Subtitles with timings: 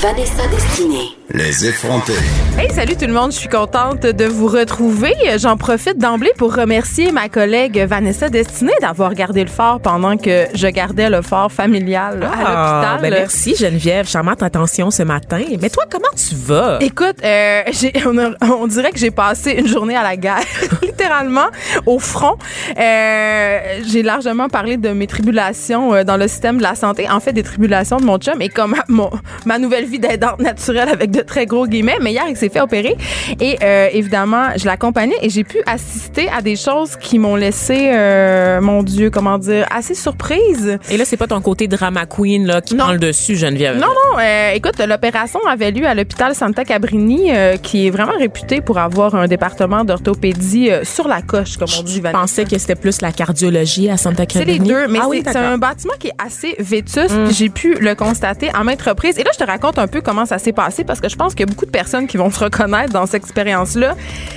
[0.00, 1.08] Vanessa Destinée.
[1.30, 2.12] Les effrontés.
[2.56, 5.12] Hey, salut tout le monde, je suis contente de vous retrouver.
[5.36, 10.46] J'en profite d'emblée pour remercier ma collègue Vanessa Destinée d'avoir gardé le fort pendant que
[10.54, 13.00] je gardais le fort familial là, à Ah, l'hôpital.
[13.02, 15.42] ben merci Geneviève, charmante attention ce matin.
[15.60, 16.78] Mais toi, comment tu vas?
[16.80, 20.38] Écoute, euh, j'ai- on, a- on dirait que j'ai passé une journée à la guerre,
[20.82, 21.48] littéralement,
[21.86, 22.36] au front.
[22.78, 27.20] Euh, j'ai largement parlé de mes tribulations euh, dans le système de la santé, en
[27.20, 29.10] fait des tribulations de mon chum et comme mon,
[29.44, 31.98] ma nouvelle vie d'aidante naturelle avec de très gros guillemets.
[32.00, 32.96] Mais hier, il s'est fait opérer
[33.40, 37.90] et euh, évidemment, je l'accompagnais et j'ai pu assister à des choses qui m'ont laissé,
[37.92, 40.78] euh, mon Dieu, comment dire, assez surprise.
[40.90, 42.84] Et là, c'est pas ton côté drama queen là, qui Non.
[42.84, 43.76] prend le dessus, Geneviève.
[43.76, 48.16] Non, non, euh, écoute, l'opération avait lieu à l'hôpital Santa Cabrini, euh, qui est vraiment
[48.18, 52.20] réputé pour avoir un département d'orthopédie euh, sur la coche, comme on dit, Je Vanessa.
[52.20, 54.68] pensais que c'était plus la cardiologie à Santa C'est les Cabrini.
[54.68, 57.10] deux, mais ah c'est un bâtiment qui est assez vétuste.
[57.26, 59.18] puis J'ai pu le constater à maintes reprises.
[59.18, 61.34] Et là, je te raconte un peu comment ça s'est passé parce que je pense
[61.34, 63.94] qu'il y a beaucoup de personnes qui vont se reconnaître dans cette expérience-là.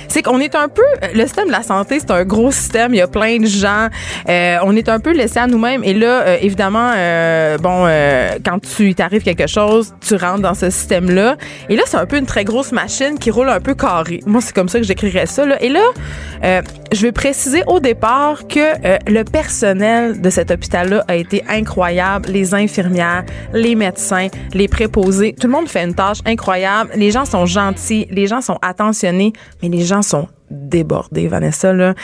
[0.08, 0.82] C'est qu'on est un peu
[1.14, 2.94] le système de la santé, c'est un gros système.
[2.94, 3.88] Il y a plein de gens.
[4.28, 5.82] Euh, on est un peu laissé à nous-mêmes.
[5.84, 10.54] Et là, euh, évidemment, euh, bon, euh, quand tu t'arrive quelque chose, tu rentres dans
[10.54, 11.36] ce système-là.
[11.68, 14.20] Et là, c'est un peu une très grosse machine qui roule un peu carré.
[14.26, 15.46] Moi, c'est comme ça que j'écrirais ça.
[15.46, 15.62] Là.
[15.62, 15.80] Et là,
[16.44, 21.42] euh, je vais préciser au départ que euh, le personnel de cet hôpital-là a été
[21.48, 22.28] incroyable.
[22.30, 26.90] Les infirmières, les médecins, les préposés, tout le monde fait une tâche incroyable.
[26.94, 29.32] Les gens sont gentils, les gens sont attentionnés,
[29.62, 31.72] mais les gens sont débordés, Vanessa.
[31.72, 31.94] Là.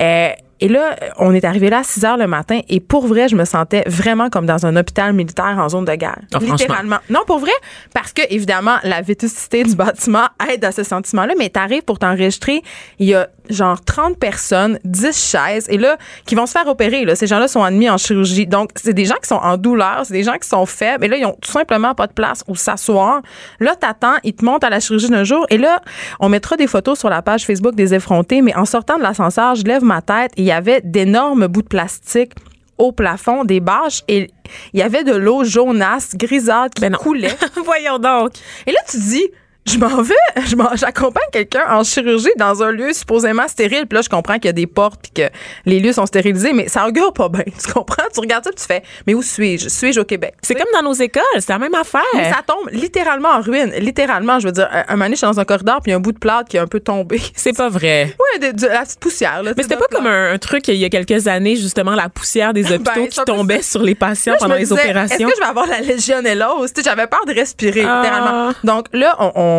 [0.00, 0.28] Euh,
[0.60, 3.36] et là, on est arrivé là à 6 heures le matin et pour vrai, je
[3.36, 6.18] me sentais vraiment comme dans un hôpital militaire en zone de guerre.
[6.30, 6.54] Franchement.
[6.54, 6.98] Littéralement.
[7.10, 7.52] Non, pour vrai,
[7.94, 12.62] parce que évidemment, la vétusté du bâtiment aide à ce sentiment-là, mais t'arrives pour t'enregistrer,
[12.98, 17.04] il y a genre 30 personnes, 10 chaises, et là, qui vont se faire opérer.
[17.04, 17.14] Là.
[17.14, 18.46] Ces gens-là sont admis en chirurgie.
[18.46, 21.08] Donc, c'est des gens qui sont en douleur, c'est des gens qui sont faibles, et
[21.08, 23.22] là, ils ont tout simplement pas de place où s'asseoir.
[23.60, 25.80] Là, t'attends, ils te montent à la chirurgie d'un jour, et là,
[26.20, 29.54] on mettra des photos sur la page Facebook des effrontés, mais en sortant de l'ascenseur,
[29.54, 32.32] je lève ma tête, et y avait d'énormes bouts de plastique
[32.78, 34.30] au plafond, des bâches, et
[34.72, 37.34] il y avait de l'eau jaunasse, grisâtre qui Ben coulait.
[37.64, 38.32] Voyons donc.
[38.66, 39.28] Et là, tu te dis,
[39.68, 40.14] je m'en vais,
[40.74, 43.86] j'accompagne quelqu'un en chirurgie dans un lieu supposément stérile.
[43.86, 45.30] Puis là, je comprends qu'il y a des portes puis que
[45.64, 47.42] les lieux sont stérilisés, mais ça augure pas bien.
[47.66, 48.04] Tu comprends?
[48.12, 49.68] Tu regardes ça puis tu fais, mais où suis-je?
[49.68, 50.34] Suis-je au Québec?
[50.42, 52.02] C'est comme dans nos écoles, c'est la même affaire.
[52.14, 53.72] Mais ça tombe littéralement en ruine.
[53.78, 55.96] Littéralement, je veux dire, un moment je suis dans un corridor puis il y a
[55.96, 57.20] un bout de plâtre qui est un peu tombé.
[57.34, 58.14] C'est pas vrai.
[58.34, 59.42] Ouais, de, de la petite poussière.
[59.42, 62.08] Là, Mais c'était pas comme un, un truc il y a quelques années, justement, la
[62.08, 64.74] poussière des hôpitaux Ben, qui un peu tombait sur les patients Là, pendant les disais,
[64.74, 65.16] opérations.
[65.16, 66.72] Est-ce que je vais avoir la légionellose?
[66.84, 68.00] J'avais peur de respirer, Ah.
[68.02, 68.52] littéralement.
[68.64, 69.55] Donc là, on, on,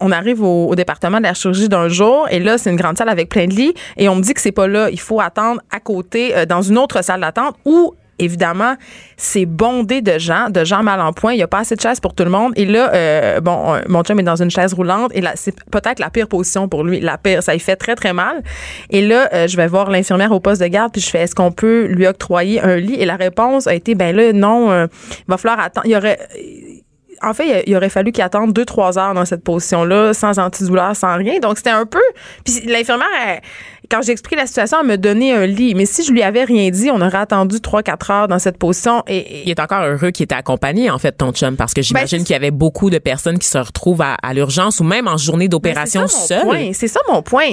[0.00, 3.08] on arrive au, département de la chirurgie d'un jour et là, c'est une grande salle
[3.08, 4.90] avec plein de lits et on me dit que c'est pas là.
[4.90, 8.76] Il faut attendre à côté, euh, dans une autre salle d'attente où Évidemment,
[9.16, 11.32] c'est bondé de gens, de gens mal en point.
[11.32, 12.52] Il n'y a pas assez de chaises pour tout le monde.
[12.54, 15.52] Et là, euh, bon, euh, mon chum est dans une chaise roulante et là, c'est
[15.68, 17.00] peut-être la pire position pour lui.
[17.00, 18.44] La pire, ça lui fait très, très mal.
[18.90, 21.50] Et là, je vais voir l'infirmière au poste de garde puis je fais, est-ce qu'on
[21.50, 22.94] peut lui octroyer un lit?
[22.94, 25.84] Et la réponse a été, ben là, non, il va falloir attendre.
[25.88, 26.20] Il y aurait
[27.24, 30.94] en fait, il- aurait fallu qu'il attende deux, trois heures dans cette position-là, sans antidouleur,
[30.96, 31.38] sans rien.
[31.40, 32.02] Donc, c'était un peu.
[32.44, 33.40] Puis l'infirmière, elle-
[33.90, 35.74] quand j'ai expliqué la situation, elle me donnait un lit.
[35.74, 38.56] Mais si je lui avais rien dit, on aurait attendu trois, quatre heures dans cette
[38.58, 39.02] position.
[39.06, 41.82] Et, et- Il est encore heureux qu'il était accompagné, en fait, ton chum, parce que
[41.82, 44.80] j'imagine Ben, c'est- qu'il y avait beaucoup de personnes qui se retrouvent à, à l'urgence
[44.80, 46.42] ou même en journée d'opération Ben, c'est ça mon seule.
[46.46, 46.70] point.
[46.72, 47.48] C'est ça mon point.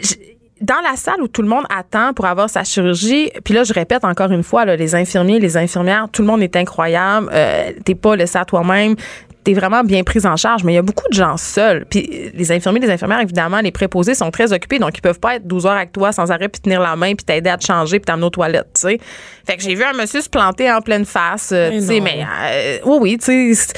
[0.00, 0.14] Je-
[0.60, 3.72] dans la salle où tout le monde attend pour avoir sa chirurgie, puis là, je
[3.72, 7.28] répète encore une fois, là, les infirmiers, les infirmières, tout le monde est incroyable.
[7.32, 8.96] Euh, T'es pas laissé à toi-même.
[9.44, 11.86] T'es vraiment bien prise en charge, mais il y a beaucoup de gens seuls.
[11.88, 15.36] Puis les infirmiers, les infirmières, évidemment, les préposés sont très occupés, donc ils peuvent pas
[15.36, 17.64] être 12 heures avec toi sans arrêt, puis tenir la main, puis t'aider à te
[17.64, 18.98] changer, puis t'amener aux toilettes, tu sais.
[19.46, 22.24] Fait que j'ai vu un monsieur se planter en pleine face, euh, tu sais, mais
[22.24, 23.72] euh, oui, oui, tu sais.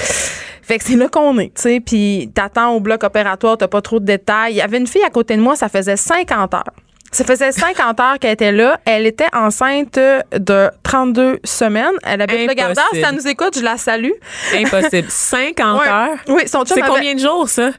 [0.69, 1.79] C'est- Fait que c'est là qu'on est, tu sais.
[1.79, 4.53] Puis t'attends au bloc opératoire, t'as pas trop de détails.
[4.53, 6.63] Il y avait une fille à côté de moi, ça faisait 50 heures.
[7.11, 8.79] Ça faisait 50 heures qu'elle était là.
[8.85, 9.95] Elle était enceinte
[10.31, 11.95] de 32 semaines.
[12.03, 12.53] Elle habite le.
[12.53, 12.85] Gardeur.
[12.93, 14.11] Si elle nous écoute, je la salue.
[14.55, 15.07] Impossible.
[15.09, 15.87] 50 Ouais.
[15.87, 16.17] heures?
[16.27, 17.71] Oui, son chum C'est avait- combien de jours, ça?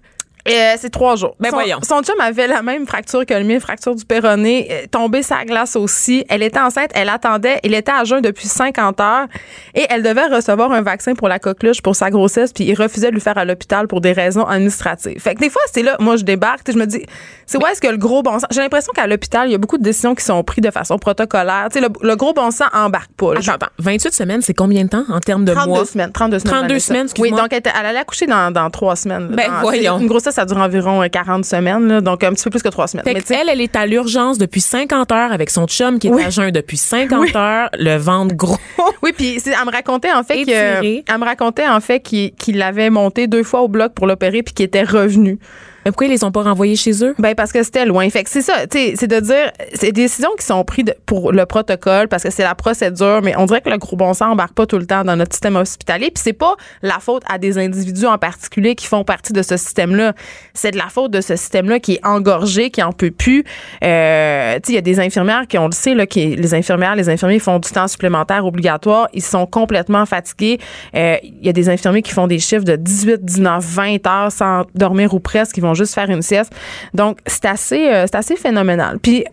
[0.49, 1.35] Euh, c'est trois jours.
[1.39, 1.79] Ben son, voyons.
[1.83, 5.45] Son chum avait la même fracture que le mien, fracture du péroné, euh, tombé sa
[5.45, 6.25] glace aussi.
[6.29, 9.27] Elle était enceinte, elle attendait, il était à jeun depuis 50 heures
[9.75, 13.09] et elle devait recevoir un vaccin pour la coqueluche pour sa grossesse, puis il refusait
[13.09, 15.21] de lui faire à l'hôpital pour des raisons administratives.
[15.21, 17.05] Fait que des fois, c'est là, moi je débarque, tu sais, je me dis,
[17.47, 18.47] c'est où est-ce que le gros bon sens?
[18.51, 20.99] J'ai l'impression qu'à l'hôpital, il y a beaucoup de décisions qui sont prises de façon
[20.99, 21.67] protocolaire.
[21.73, 23.35] Tu sais, le, le gros bon sens embarque pas.
[23.35, 23.41] là.
[23.41, 23.73] Attends, attends.
[23.79, 25.85] 28 semaines, c'est combien de temps en termes de 32 mois?
[25.85, 26.13] semaines.
[26.13, 26.51] 32 semaines.
[26.53, 26.87] 32 Vanessa.
[26.87, 29.31] semaines, Oui, donc elle, elle allait accoucher dans, dans trois semaines.
[29.31, 29.37] là.
[29.37, 29.99] Ben, Dans- voyons.
[29.99, 32.69] Une grossesse, ça dure environ euh, 40 semaines, là, donc un petit peu plus que
[32.69, 33.05] trois semaines.
[33.05, 36.11] Fait Mais elle, elle est à l'urgence depuis 50 heures avec son chum qui est
[36.11, 36.23] Oui.
[36.25, 37.32] à jeun depuis 50 Oui.
[37.35, 38.56] heures, le ventre gros.
[39.03, 41.05] Oui, puis c'est- elle me racontait en fait que Étiré.
[41.09, 44.43] elle me racontait en fait qu'il qu'il l'avait monté deux fois au bloc pour l'opérer
[44.43, 45.38] puis qu'il était revenu.
[45.85, 47.15] Mais pourquoi ils les ont pas renvoyés chez eux?
[47.19, 48.09] Ben parce que c'était loin.
[48.11, 51.47] Fait que c'est ça, c'est de dire c'est des décisions qui sont prises pour le
[51.47, 54.55] protocole parce que c'est la procédure, mais on dirait que le gros bon sens embarque
[54.55, 57.59] pas tout le temps dans notre système hospitalier, puis c'est pas la faute à des
[57.59, 60.15] individus en particulier qui font partie de ce système-là.
[60.55, 63.44] C'est de la faute de ce système-là qui est engorgé, qui en peut plus.
[63.83, 67.09] Euh, il y a des infirmières qui on le sait là qui les infirmières, les
[67.09, 70.59] infirmiers font du temps supplémentaire obligatoire, ils sont complètement fatigués.
[70.94, 74.33] Euh, Il y a des infirmiers qui font des chiffres de 18, 19, 20 heures
[74.33, 76.53] sans dormir ou presque, juste faire une sieste.
[76.95, 78.99] Donc, c'est assez, euh, c'est assez phénoménal.
[78.99, 79.25] Puis,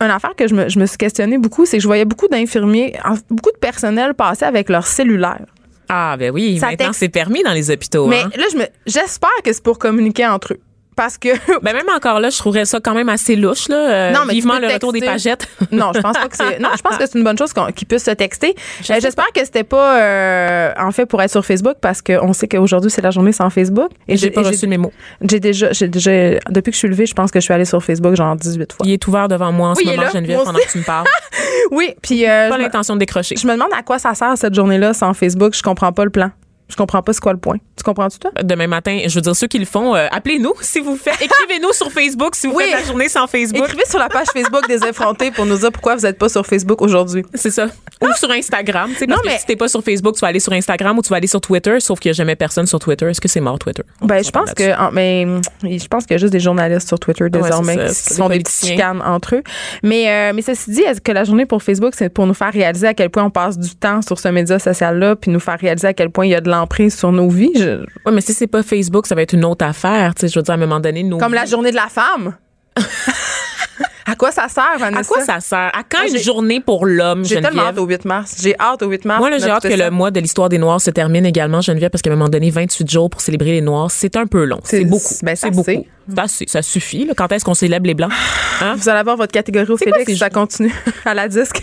[0.00, 2.28] une affaire que je me, je me suis questionnée beaucoup, c'est que je voyais beaucoup
[2.28, 2.96] d'infirmiers,
[3.30, 5.44] beaucoup de personnel passer avec leur cellulaire.
[5.88, 8.06] Ah, ben oui, Ça maintenant c'est permis dans les hôpitaux.
[8.06, 8.30] Mais hein.
[8.36, 10.60] là, je me, j'espère que c'est pour communiquer entre eux.
[10.98, 11.28] Parce que
[11.62, 13.76] Ben même encore là, je trouverais ça quand même assez louche là.
[13.76, 15.46] Euh, Non, mais vivement le retour des pagettes.
[15.72, 16.58] non, je pense pas que c'est.
[16.58, 18.54] Non, je pense que c'est une bonne chose qu'on- qu'ils puissent se texter.
[18.90, 22.48] Euh, J'espère que c'était pas euh, en fait pour être sur Facebook parce qu'on sait
[22.48, 23.90] qu'aujourd'hui c'est la journée sans Facebook.
[24.08, 24.92] Et j'ai pas et reçu le mémo.
[25.22, 26.10] J'ai déjà, j'ai déjà,
[26.50, 28.72] depuis que je suis levée, je pense que je suis allée sur Facebook genre 18
[28.72, 28.84] fois.
[28.86, 30.84] Il est ouvert devant moi en Oui, ce moment, là, Geneviève, pendant que tu me
[30.84, 31.06] parles.
[31.70, 33.36] Oui, puis euh, Pas l'intention de décrocher.
[33.36, 35.54] je me demande à quoi ça sert cette journée-là sans Facebook.
[35.54, 36.30] Je comprends pas le plan.
[36.68, 37.56] Je comprends pas c'est quoi le point.
[37.76, 38.30] Tu comprends-tu toi?
[38.42, 41.14] Demain matin, je veux dire, ceux qui le font, euh, appelez-nous si vous faites.
[41.20, 42.64] Écrivez-nous sur Facebook si vous Oui.
[42.64, 43.64] faites la journée sans Facebook.
[43.64, 46.44] Écrivez sur la page Facebook des effrontés pour nous dire pourquoi vous n'êtes pas sur
[46.46, 47.24] Facebook aujourd'hui.
[47.34, 47.66] C'est ça.
[48.02, 48.90] Ou sur Instagram.
[48.90, 51.02] Non, parce que mais- si t'es pas sur Facebook, tu vas aller sur Instagram ou
[51.02, 53.06] tu vas aller sur Twitter, sauf qu'il n'y a jamais personne sur Twitter.
[53.08, 53.82] Est-ce que c'est mort, Twitter?
[54.02, 56.40] On Ben, je pense que, en- mais hum, je pense qu'il y a juste des
[56.40, 59.42] journalistes sur Twitter désormais qui, qui des font des petites chicanes entre eux.
[59.82, 62.52] Mais, euh, mais ceci dit, est-ce que la journée pour Facebook, c'est pour nous faire
[62.52, 65.58] réaliser à quel point on passe du temps sur ce média social-là, puis nous faire
[65.58, 67.52] réaliser à quel point il y a de l'emprise sur nos vies?
[67.56, 70.14] Je- Ouais, mais si c'est pas Facebook, ça va être une autre affaire.
[70.14, 71.88] Tu sais, je veux dire, à un moment donné, nos comme la journée de la
[71.88, 72.34] femme.
[74.06, 75.00] à quoi ça sert, Vanessa?
[75.00, 75.70] À quoi ça sert?
[75.74, 78.36] À quand Moi, une journée pour l'homme, J'ai tellement hâte au 8 mars.
[78.40, 79.18] J'ai hâte au 8 mars.
[79.20, 82.00] Moi, j'ai hâte que le mois de l'histoire des Noirs se termine également, Geneviève, parce
[82.02, 84.60] qu'à un moment donné, 28 jours pour célébrer les Noirs, c'est un peu long.
[84.64, 85.14] C'est- beaucoup.
[85.22, 85.84] ben, c'est beaucoup.
[86.46, 87.04] Ça suffit.
[87.04, 87.12] là.
[87.16, 88.12] Quand est-ce qu'on célèbre les Blancs?
[88.62, 88.76] Hein?
[88.76, 90.72] Vous allez avoir votre catégorie au Félix si ça continue
[91.04, 91.62] à la disque.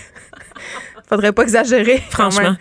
[1.08, 2.02] Faudrait pas exagérer.
[2.10, 2.56] Franchement.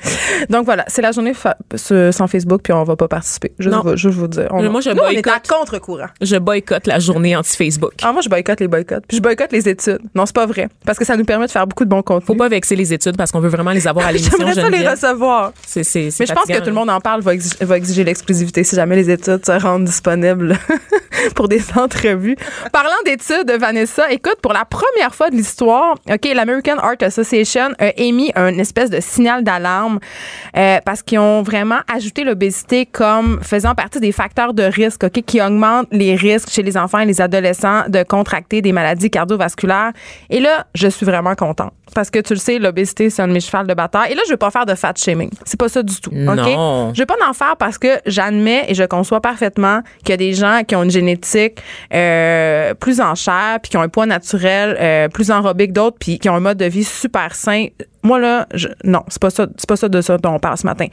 [0.50, 3.52] Donc voilà, c'est la journée fa- sans Facebook, puis on va pas participer.
[3.60, 3.80] Non.
[3.82, 4.48] vous- juste vous dire.
[4.50, 5.32] On, Moi, je Nous, on est boycotte.
[5.50, 6.06] à contre-courant.
[6.20, 7.92] Je boycotte la journée anti-Facebook.
[8.02, 9.04] Ah, moi, je boycotte les boycotts.
[9.08, 10.00] Puis je boycotte les études.
[10.14, 10.68] Non, c'est pas vrai.
[10.84, 12.26] Parce que ça nous permet de faire beaucoup de bons contenus.
[12.26, 14.68] Faut pas vexer les études parce qu'on veut vraiment les avoir à l'émission, J'aimerais ça
[14.70, 15.52] les recevoir.
[15.76, 18.76] Mais je pense que tout le monde en parle, va exiger, va exiger l'exclusivité si
[18.76, 20.58] jamais les études se rendent disponibles
[21.34, 22.36] pour des entrevues.
[22.72, 27.88] Parlant d'études, Vanessa, écoute, pour la première fois de l'histoire, OK, l'American Art Association a
[27.98, 29.98] émis un espèce de signal d'alarme
[30.56, 35.22] euh, parce qu'ils ont vraiment ajouté l'obésité comme faisant partie des facteurs de risque, OK,
[35.24, 39.92] qui augmentent les risques chez les enfants et les adolescents de contracter des maladies cardiovasculaires.
[40.30, 43.32] Et là, je suis vraiment contente parce que tu le sais, l'obésité, c'est un de
[43.32, 44.12] mes chevals de bataille.
[44.12, 45.30] Et là, je veux pas faire de fat shaming.
[45.44, 46.10] C'est pas ça du tout.
[46.10, 46.36] OK?
[46.36, 46.92] Non.
[46.92, 50.16] Je vais pas en faire parce que j'admets et je conçois parfaitement qu'il y a
[50.16, 54.06] des gens qui ont une génétique euh, plus en chair, puis qui ont un poids
[54.06, 57.66] naturel euh, plus enrobé que d'autres, puis qui ont un mode de vie super sain.
[58.04, 58.46] Moi là,
[58.84, 59.30] non, c'est pas
[59.66, 60.86] pas ça de ça dont on parle ce matin.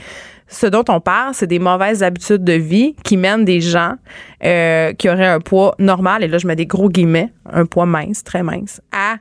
[0.47, 3.95] Ce dont on parle, c'est des mauvaises habitudes de vie qui mènent des gens
[4.43, 7.86] euh, qui auraient un poids normal, et là je mets des gros guillemets, un poids
[7.86, 9.17] mince, très mince, à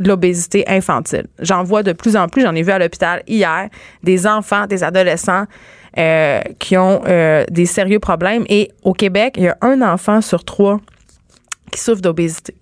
[0.00, 1.26] l'obésité infantile.
[1.38, 3.68] J'en vois de plus en plus, j'en ai vu à l'hôpital hier,
[4.02, 5.44] des enfants, des adolescents
[5.96, 8.44] euh, qui ont euh, des sérieux problèmes.
[8.48, 10.80] Et au Québec, il y a un enfant sur trois
[11.72, 12.54] qui souffre d'obésité.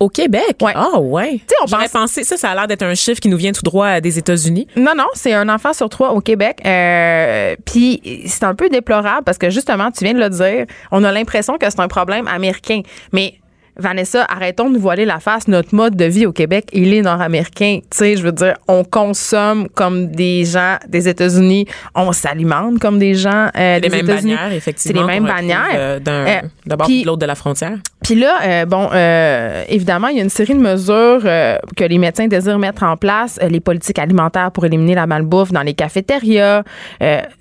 [0.00, 0.56] Au Québec?
[0.62, 0.72] Ouais.
[0.76, 1.40] Ah, ouais.
[1.48, 3.50] sais, on J'aurais pense- pensé, ça, ça a l'air d'être un chiffre qui nous vient
[3.52, 4.68] tout droit des États-Unis.
[4.76, 6.60] Non, non, c'est un enfant sur trois au Québec.
[6.64, 11.02] Euh, Puis c'est un peu déplorable parce que justement, tu viens de le dire, on
[11.02, 12.82] a l'impression que c'est un problème américain.
[13.12, 13.34] Mais
[13.78, 15.46] Vanessa, arrêtons de nous voiler la face.
[15.48, 17.78] Notre mode de vie au Québec, il est nord-américain.
[17.82, 22.98] Tu sais, je veux dire, on consomme comme des gens des États-Unis, on s'alimente comme
[22.98, 24.34] des gens euh, Les des mêmes États-Unis.
[24.34, 25.00] bannières, effectivement.
[25.02, 26.00] C'est les mêmes bannières.
[26.00, 27.78] d'un- Euh, puis- l'autre de la frontière.
[28.02, 31.84] Puis là, euh, bon, euh, évidemment, il y a une série de mesures euh, que
[31.84, 33.38] les médecins désirent mettre en place.
[33.42, 36.62] Euh, les politiques alimentaires pour éliminer la malbouffe dans les cafétérias.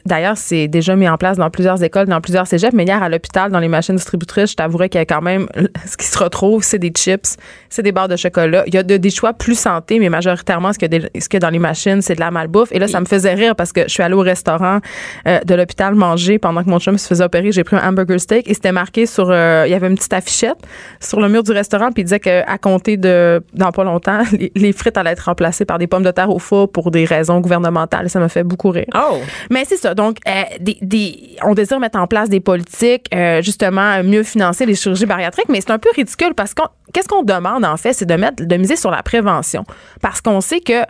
[0.06, 2.74] D'ailleurs, c'est déjà mis en place dans plusieurs écoles, dans plusieurs cégeps.
[2.74, 5.48] Mais hier, à l'hôpital, dans les machines distributrices, je t'avouerais qu'il y a quand même...
[5.86, 7.36] Ce qui se retrouve, c'est des chips,
[7.70, 8.64] c'est des barres de chocolat.
[8.68, 11.50] Il y a de- des choix plus santé, mais majoritairement, ce des- ce a dans
[11.50, 12.72] les machines, c'est de la malbouffe.
[12.72, 14.80] Et là, ça me faisait rire parce que je suis allée au restaurant
[15.28, 17.52] euh, de l'hôpital manger pendant que mon chum se faisait opérer.
[17.52, 19.30] J'ai pris un hamburger steak et c'était marqué sur...
[19.30, 20.58] euh, il y avait une petite affichette
[21.00, 23.42] sur le mur du restaurant puis il disait qu'à compter de...
[23.54, 26.40] dans pas longtemps, les, les frites allaient être remplacées par des pommes de terre au
[26.40, 28.10] four pour des raisons gouvernementales.
[28.10, 28.86] Ça m'a fait beaucoup rire.
[28.96, 29.18] Oh!
[29.50, 29.94] Mais c'est ça.
[29.94, 33.08] Donc, euh, des, des- on désire mettre en place des politiques,
[33.42, 37.24] justement, mieux financer les chirurgies bariatriques, mais c'est un peu ridicule parce qu'on, qu'est-ce qu'on
[37.24, 39.64] demande, en fait, c'est de mettre, de miser sur la prévention.
[40.02, 40.84] Parce qu'on sait que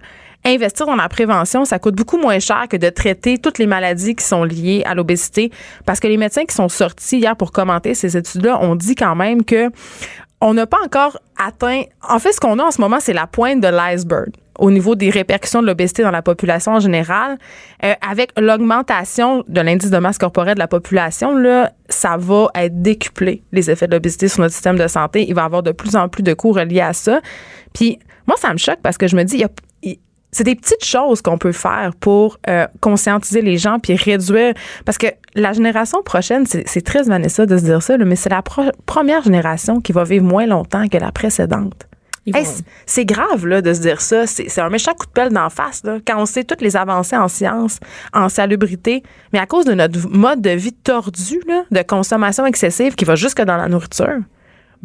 [0.46, 4.16] investir dans la prévention, ça coûte beaucoup moins cher que de traiter toutes les maladies
[4.16, 5.52] qui sont liées à l'obésité.
[5.86, 9.16] Parce que les médecins qui sont sortis hier pour commenter ces études-là ont dit quand
[9.16, 9.70] même que
[10.40, 11.84] on n'a pas encore atteint.
[12.08, 14.96] En fait, ce qu'on a en ce moment, c'est la pointe de l'iceberg au niveau
[14.96, 17.38] des répercussions de l'obésité dans la population en général.
[17.84, 22.82] Euh, avec l'augmentation de l'indice de masse corporelle de la population, là, ça va être
[22.82, 25.26] décuplé, les effets de l'obésité sur notre système de santé.
[25.28, 27.22] Il va y avoir de plus en plus de coûts reliés à ça.
[27.74, 29.46] Puis, moi, ça me choque parce que je me dis, il y
[30.32, 34.54] c'est des petites choses qu'on peut faire pour euh, conscientiser les gens puis réduire.
[34.86, 38.30] Parce que la génération prochaine, c'est c'est triste, Vanessa, de se dire ça, mais c'est
[38.30, 38.44] la
[38.86, 41.88] première génération qui va vivre moins longtemps que la précédente.
[42.36, 42.46] Hey,
[42.86, 44.28] c'est- grave là, de se dire ça.
[44.28, 45.84] C'est c'est un méchant coup de pelle d'en face.
[45.84, 47.80] Là, quand on sait toutes les avancées en sciences,
[48.14, 49.04] en salubrité,
[49.34, 53.16] mais à cause de notre mode de vie tordu, là, de consommation excessive qui va
[53.16, 54.20] jusque dans la nourriture,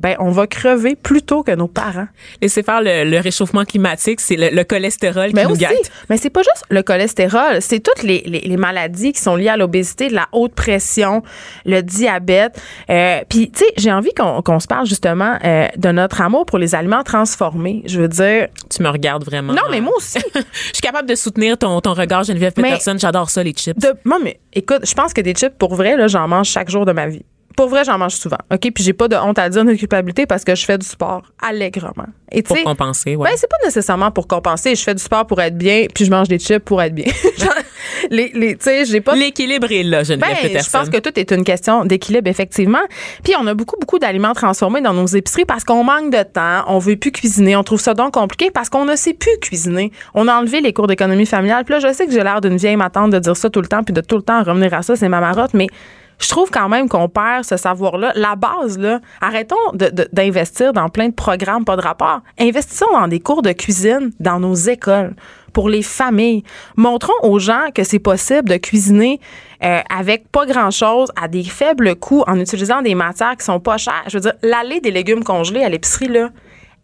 [0.02, 2.08] ben on va crever plus tôt que nos parents.
[2.40, 5.90] Laissez faire le, le réchauffement climatique, c'est le, le cholestérol qui Mais nous aussi, gâte.
[6.10, 9.48] mais c'est pas juste le cholestérol, c'est toutes les, les, les maladies qui sont liées
[9.48, 11.22] à l'obésité, la haute pression,
[11.64, 12.60] le diabète.
[12.90, 16.46] Euh, Puis, tu sais, j'ai envie qu'on qu'on se parle justement euh, de notre amour
[16.46, 17.82] pour les aliments transformés.
[17.86, 19.52] Je veux dire, Tu me regardes vraiment.
[19.52, 20.18] non, mais moi aussi.
[20.34, 20.40] Je
[20.72, 22.96] suis capable de soutenir ton, ton regard, Geneviève Peterson.
[22.98, 23.78] J'adore ça, les chips.
[23.78, 26.70] De, moi, mais écoute, je pense que des chips, pour vrai, là, j'en mange chaque
[26.70, 27.24] jour de ma vie.
[27.56, 28.38] Pour vrai, j'en mange souvent.
[28.52, 28.70] OK?
[28.74, 31.22] Puis j'ai pas de honte à dire, de culpabilité parce que je fais du sport
[31.40, 32.06] allègrement.
[32.30, 33.30] Et Pour compenser, ouais.
[33.30, 34.74] Ben, c'est pas nécessairement pour compenser.
[34.74, 37.06] Je fais du sport pour être bien, puis je mange des chips pour être bien.
[38.10, 40.58] Les, les, tu sais, j'ai pas L'équilibre est là, ben, Peterson.
[40.64, 42.80] je pense que tout est une question d'équilibre, effectivement.
[43.22, 46.64] Puis on a beaucoup, beaucoup d'aliments transformés dans nos épiceries parce qu'on manque de temps,
[46.66, 49.92] on veut plus cuisiner, on trouve ça donc compliqué parce qu'on ne sait plus cuisiner.
[50.14, 51.64] On a enlevé les cours d'économie familiale.
[51.64, 53.68] Puis là, je sais que j'ai l'air d'une vieille matante de dire ça tout le
[53.68, 55.68] temps, puis de tout le temps revenir à ça, c'est ma marotte, mais
[56.18, 58.12] je trouve quand même qu'on perd ce savoir-là.
[58.14, 59.56] La base, là, arrêtons
[60.12, 62.20] d'investir dans plein de programmes, pas de rapport.
[62.38, 65.14] Investissons dans des cours de cuisine dans nos écoles
[65.52, 66.44] pour les familles.
[66.76, 69.20] Montrons aux gens que c'est possible de cuisiner
[69.62, 73.76] euh, avec pas grand-chose, à des faibles coûts, en utilisant des matières qui sont pas
[73.76, 74.04] chères.
[74.08, 76.30] Je veux dire, l'allée des légumes congelés à l'épicerie, là,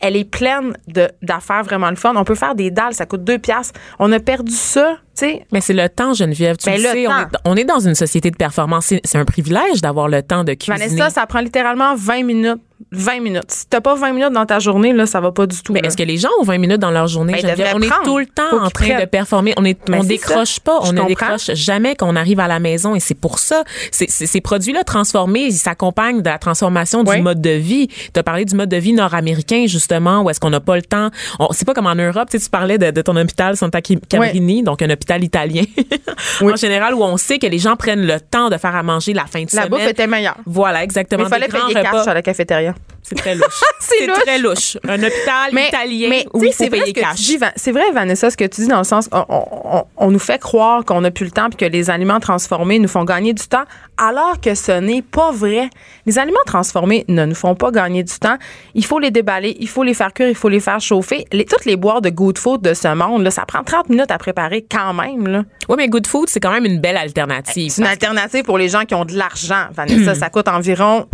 [0.01, 2.15] elle est pleine de- d'affaires vraiment le fun.
[2.17, 3.79] On peut faire des dalles, ça coûte deux piastres.
[3.99, 5.47] On a perdu ça, tu sais.
[5.53, 6.57] Mais c'est le temps, Geneviève.
[6.57, 8.87] Tu Ben, le le sais, on est, on est dans une société de performance.
[8.87, 10.79] C'est c'est un privilège d'avoir le temps de cuisiner.
[10.89, 12.61] Vanessa, ça prend littéralement 20 minutes.
[12.93, 13.51] 20 minutes.
[13.51, 15.73] Si t'as pas 20 minutes dans ta journée, là, ça va pas du tout.
[15.73, 17.55] mais est-ce que les gens ont 20 minutes dans leur journée, Ben?
[17.75, 18.05] On est prendre.
[18.05, 19.53] tout le temps Faut en train de performer.
[19.57, 20.61] On est, Ben, on c'est décroche ça.
[20.65, 20.79] pas.
[20.85, 21.07] Je On ne comprends.
[21.09, 22.95] décroche jamais qu'on arrive à la maison.
[22.95, 23.65] Et c'est pour ça.
[23.91, 27.21] Ces produits-là transformés, ils s'accompagnent de la transformation du Oui.
[27.21, 27.89] mode de vie.
[27.89, 30.83] Tu as parlé du mode de vie nord-américain, justement, où est-ce qu'on n'a pas le
[30.83, 31.11] temps.
[31.39, 32.29] On- C'est pas comme en Europe.
[32.31, 35.63] Tu sais, tu parlais de, de ton hôpital Santa Cabrini, donc un hôpital italien,
[36.41, 36.53] Oui.
[36.53, 39.13] en général, où on sait que les gens prennent le temps de faire à manger
[39.13, 39.69] la fin de La semaine.
[39.69, 40.37] bouffe était meilleure.
[40.47, 41.25] Voilà, Mais exactement.
[41.25, 42.68] il fallait payer cash à la cafétéria.
[43.03, 43.61] C'est très louche.
[43.81, 44.77] C'est très louche.
[44.87, 47.31] Un hôpital italien mais, où il faut c'est vrai payer cash.
[47.57, 49.45] c'est vrai, Vanessa, ce que tu dis dans le sens, on, on-
[49.79, 52.79] on- on nous fait croire qu'on n'a plus le temps puis que les aliments transformés
[52.79, 53.65] nous font gagner du temps,
[53.97, 55.71] alors que ce n'est pas vrai.
[56.05, 58.37] Les aliments transformés ne nous font pas gagner du temps.
[58.75, 61.25] Il faut les déballer, il faut les faire cuire, il faut les faire chauffer.
[61.33, 64.11] Les, toutes les boires de good food de ce monde, là, ça prend 30 minutes
[64.11, 65.45] à préparer quand même.
[65.69, 67.71] Oui, mais Good Food, c'est quand même une belle alternative.
[67.71, 70.15] C'est une alternative pour les gens qui ont de l'argent, Vanessa.
[70.15, 71.07] ça coûte environ,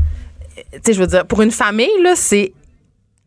[0.73, 2.52] tu sais, je veux dire, pour une famille, là, c'est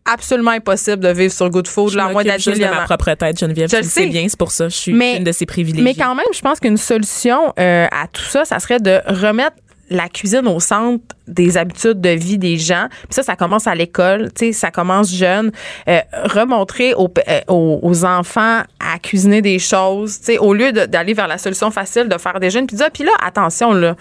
[0.05, 2.83] absolument impossible de vivre sur Food, je là, à moins m'occupe d'être juste de ma
[2.85, 3.69] propre tête, Geneviève.
[3.69, 4.69] Je le le sais bien, c'est pour ça.
[4.69, 5.83] Je suis Mais- une de ces privilégiés.
[5.83, 9.57] Mais quand même, je pense qu'une solution euh, à tout ça, ça serait de remettre
[9.89, 12.87] la cuisine au centre des habitudes de vie des gens.
[12.89, 15.51] Puis ça, ça commence à l'école, tu sais, ça commence jeune.
[15.87, 20.71] Euh, remontrer aux, euh, aux, aux enfants à cuisiner des choses, tu sais, au lieu
[20.73, 22.89] de- d'aller vers la solution facile de faire des jeunes pizzas.
[22.89, 23.95] Puis là, attention, là.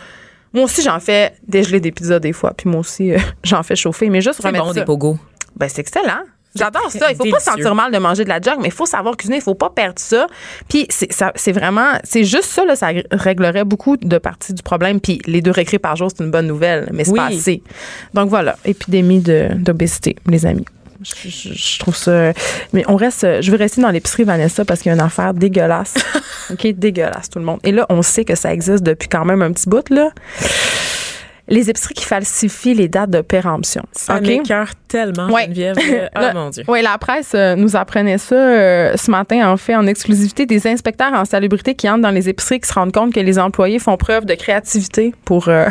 [0.57, 2.53] Moi aussi, j'en fais dégeler des pizzas des fois.
[2.57, 4.09] Puis moi aussi, euh, j'en fais chauffer.
[4.11, 4.81] Mais juste remettre bon, ça.
[4.81, 5.19] des pogos.
[5.55, 6.23] Ben, c'est excellent.
[6.59, 7.11] J'adore ça.
[7.11, 7.53] Il faut pas se délicieux.
[7.53, 9.37] sentir mal de manger de la junk, mais il faut savoir cuisiner.
[9.37, 10.27] Il faut pas perdre ça.
[10.71, 14.99] Puis c'est vraiment, c'est juste ça, là, ça réglerait beaucoup de parties du problème.
[14.99, 17.19] Puis les deux récrés par jour, c'est une bonne nouvelle, mais c'est Oui.
[17.19, 17.63] pas assez.
[18.15, 20.65] Donc voilà, épidémie d'obésité, les amis.
[21.03, 22.33] Je, je- je trouve ça.
[22.73, 23.41] Mais on reste.
[23.43, 25.95] Je veux rester dans l'épicerie, Vanessa, parce qu'il y a une affaire dégueulasse.
[26.51, 26.67] OK?
[26.75, 27.61] Dégueulasse, tout le monde.
[27.65, 30.11] Et là, on sait que ça existe depuis quand même un petit bout, là.
[31.49, 33.85] Les épiceries qui falsifient les dates de péremption.
[33.93, 34.23] Ça OK?
[34.23, 35.45] m'écœure tellement, Ouais.
[35.45, 36.11] Geneviève.
[36.17, 36.65] Oh mon Dieu.
[36.67, 40.67] Oui, la presse euh, nous apprenait ça euh, ce matin, en fait, en exclusivité, des
[40.67, 43.79] inspecteurs en salubrité qui entrent dans les épiceries qui se rendent compte que les employés
[43.79, 45.49] font preuve de créativité pour.
[45.49, 45.69] euh,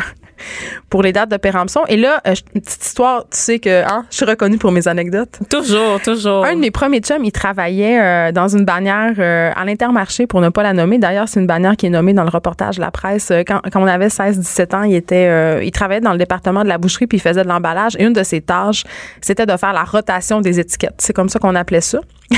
[0.90, 1.86] pour les dates de péremption.
[1.86, 4.88] Et là, euh, une petite histoire, tu sais que hein, je suis reconnue pour mes
[4.88, 5.38] anecdotes.
[5.50, 6.44] Toujours, toujours.
[6.44, 10.40] Un de mes premiers chums, il travaillait euh, dans une bannière euh, à l'intermarché, pour
[10.40, 10.98] ne pas la nommer.
[10.98, 13.32] D'ailleurs, c'est une bannière qui est nommée dans le reportage de la presse.
[13.46, 16.68] Quand, quand on avait 16-17 ans, il était, euh, il travaillait dans le département de
[16.68, 17.96] la boucherie puis il faisait de l'emballage.
[17.98, 18.84] Et une de ses tâches,
[19.20, 20.96] c'était de faire la rotation des étiquettes.
[20.98, 21.98] C'est comme ça qu'on appelait ça.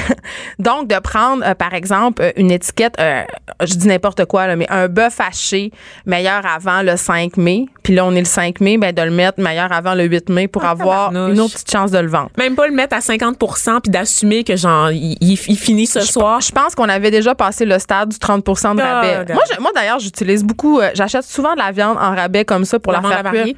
[0.59, 3.23] Donc, de prendre, euh, par exemple, euh, une étiquette, euh,
[3.63, 5.73] je dis n'importe quoi, là, mais un bœuf haché
[6.07, 7.67] meilleur avant le 5 mai.
[7.89, 10.29] Puis là, on est le 5 mai, ben, de le mettre meilleur avant le 8
[10.29, 12.29] mai pour Ah, avoir une autre petite chance de le vendre.
[12.37, 16.01] Même pas le mettre à 50% puis d'assumer que genre il, il- il finit ce
[16.01, 16.43] soir.
[16.43, 19.33] Je pense qu'on avait déjà passé le stade du 30% de Ah, rabais.
[19.33, 20.81] moi, moi d'ailleurs, j'utilise beaucoup.
[20.81, 23.55] euh, J'achète souvent de la viande en rabais comme ça pour La la, faire cuire.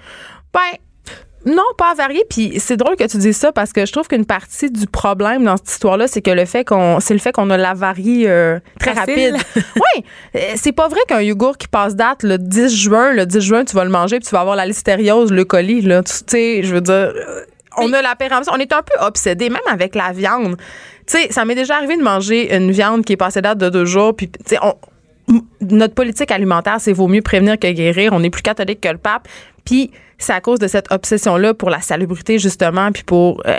[0.54, 0.60] Ben,
[1.46, 2.22] non, pas à varier.
[2.28, 5.44] Puis c'est drôle que tu dises ça parce que je trouve qu'une partie du problème
[5.44, 8.24] dans cette histoire-là, c'est que le fait qu'on, c'est le fait qu'on a la varie
[8.26, 9.36] euh, très Facile.
[9.36, 9.46] rapide.
[9.76, 10.04] oui,
[10.36, 13.64] euh, c'est pas vrai qu'un yogourt qui passe date le 10 juin, le 10 juin,
[13.64, 15.80] tu vas le manger puis tu vas avoir la listériose, le colis.
[15.80, 16.94] Là, tu sais, je veux dire.
[16.94, 17.44] euh,
[17.78, 18.52] On a la péremption.
[18.54, 20.56] On est un peu obsédé, même avec la viande.
[21.06, 23.70] Tu sais, ça m'est déjà arrivé de manger une viande qui est passée date de
[23.70, 24.14] deux jours.
[24.14, 24.74] Puis, tu sais, on,
[25.60, 28.12] notre politique alimentaire, c'est vaut mieux prévenir que guérir.
[28.12, 29.26] On est plus catholique que le pape.
[29.64, 29.90] Puis
[30.20, 33.54] c'est à cause de cette obsession-là pour la salubrité, justement, puis pour euh,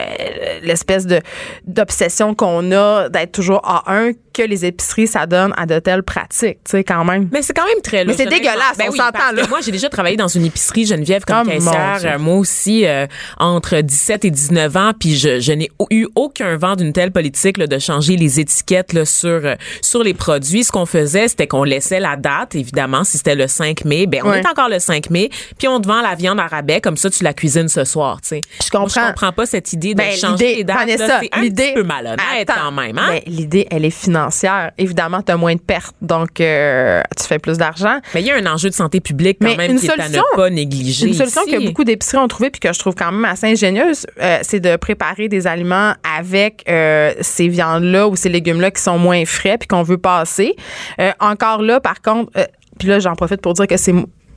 [0.62, 1.20] l'espèce de
[1.66, 4.12] d'obsession qu'on a d'être toujours à un
[4.44, 7.30] que les épiceries, ça donne à de telles pratiques, tu sais, quand même.
[7.32, 9.44] Mais c'est quand même très Mais louche, c'est dégueulasse, on oui, s'entend, là.
[9.50, 12.20] Moi, j'ai déjà travaillé dans une épicerie Geneviève comme Oh, caissière.
[12.20, 13.06] Moi aussi, euh,
[13.40, 17.58] entre 17 et 19 ans, puis je, je n'ai eu aucun vent d'une telle politique
[17.58, 20.64] là, de changer les étiquettes là, sur euh, sur les produits.
[20.64, 24.22] Ce qu'on faisait, c'était qu'on laissait la date, évidemment, si c'était le 5 mai, ben
[24.24, 24.40] on Ouais.
[24.40, 25.30] est encore le 5 mai,
[25.60, 28.22] puis on te vend la viande à rabais, comme ça tu la cuisines ce soir,
[28.22, 28.42] tu sais.
[28.64, 28.82] Je comprends.
[28.82, 30.88] Moi, je comprends pas cette idée de Ben, changer les dates.
[30.88, 32.54] C'est un petit peu malhonnête Attends.
[32.66, 33.08] quand même, hein?
[33.10, 34.31] Ben, l'idée, elle est financière.
[34.78, 38.00] Évidemment, tu as moins de pertes, donc euh, tu fais plus d'argent.
[38.14, 40.12] Mais il y a un enjeu de santé publique quand Mais même une qui solution-
[40.14, 41.08] est à ne pas négliger.
[41.08, 41.52] Une solution ici.
[41.52, 44.60] que beaucoup d'épiceries ont trouvée puis que je trouve quand même assez ingénieuse, euh, c'est
[44.60, 49.58] de préparer des aliments avec euh, ces viandes-là ou ces légumes-là qui sont moins frais
[49.58, 50.56] puis qu'on veut passer.
[51.20, 52.32] Encore là, par contre,
[52.80, 53.94] puis là, j'en profite pour dire que c'est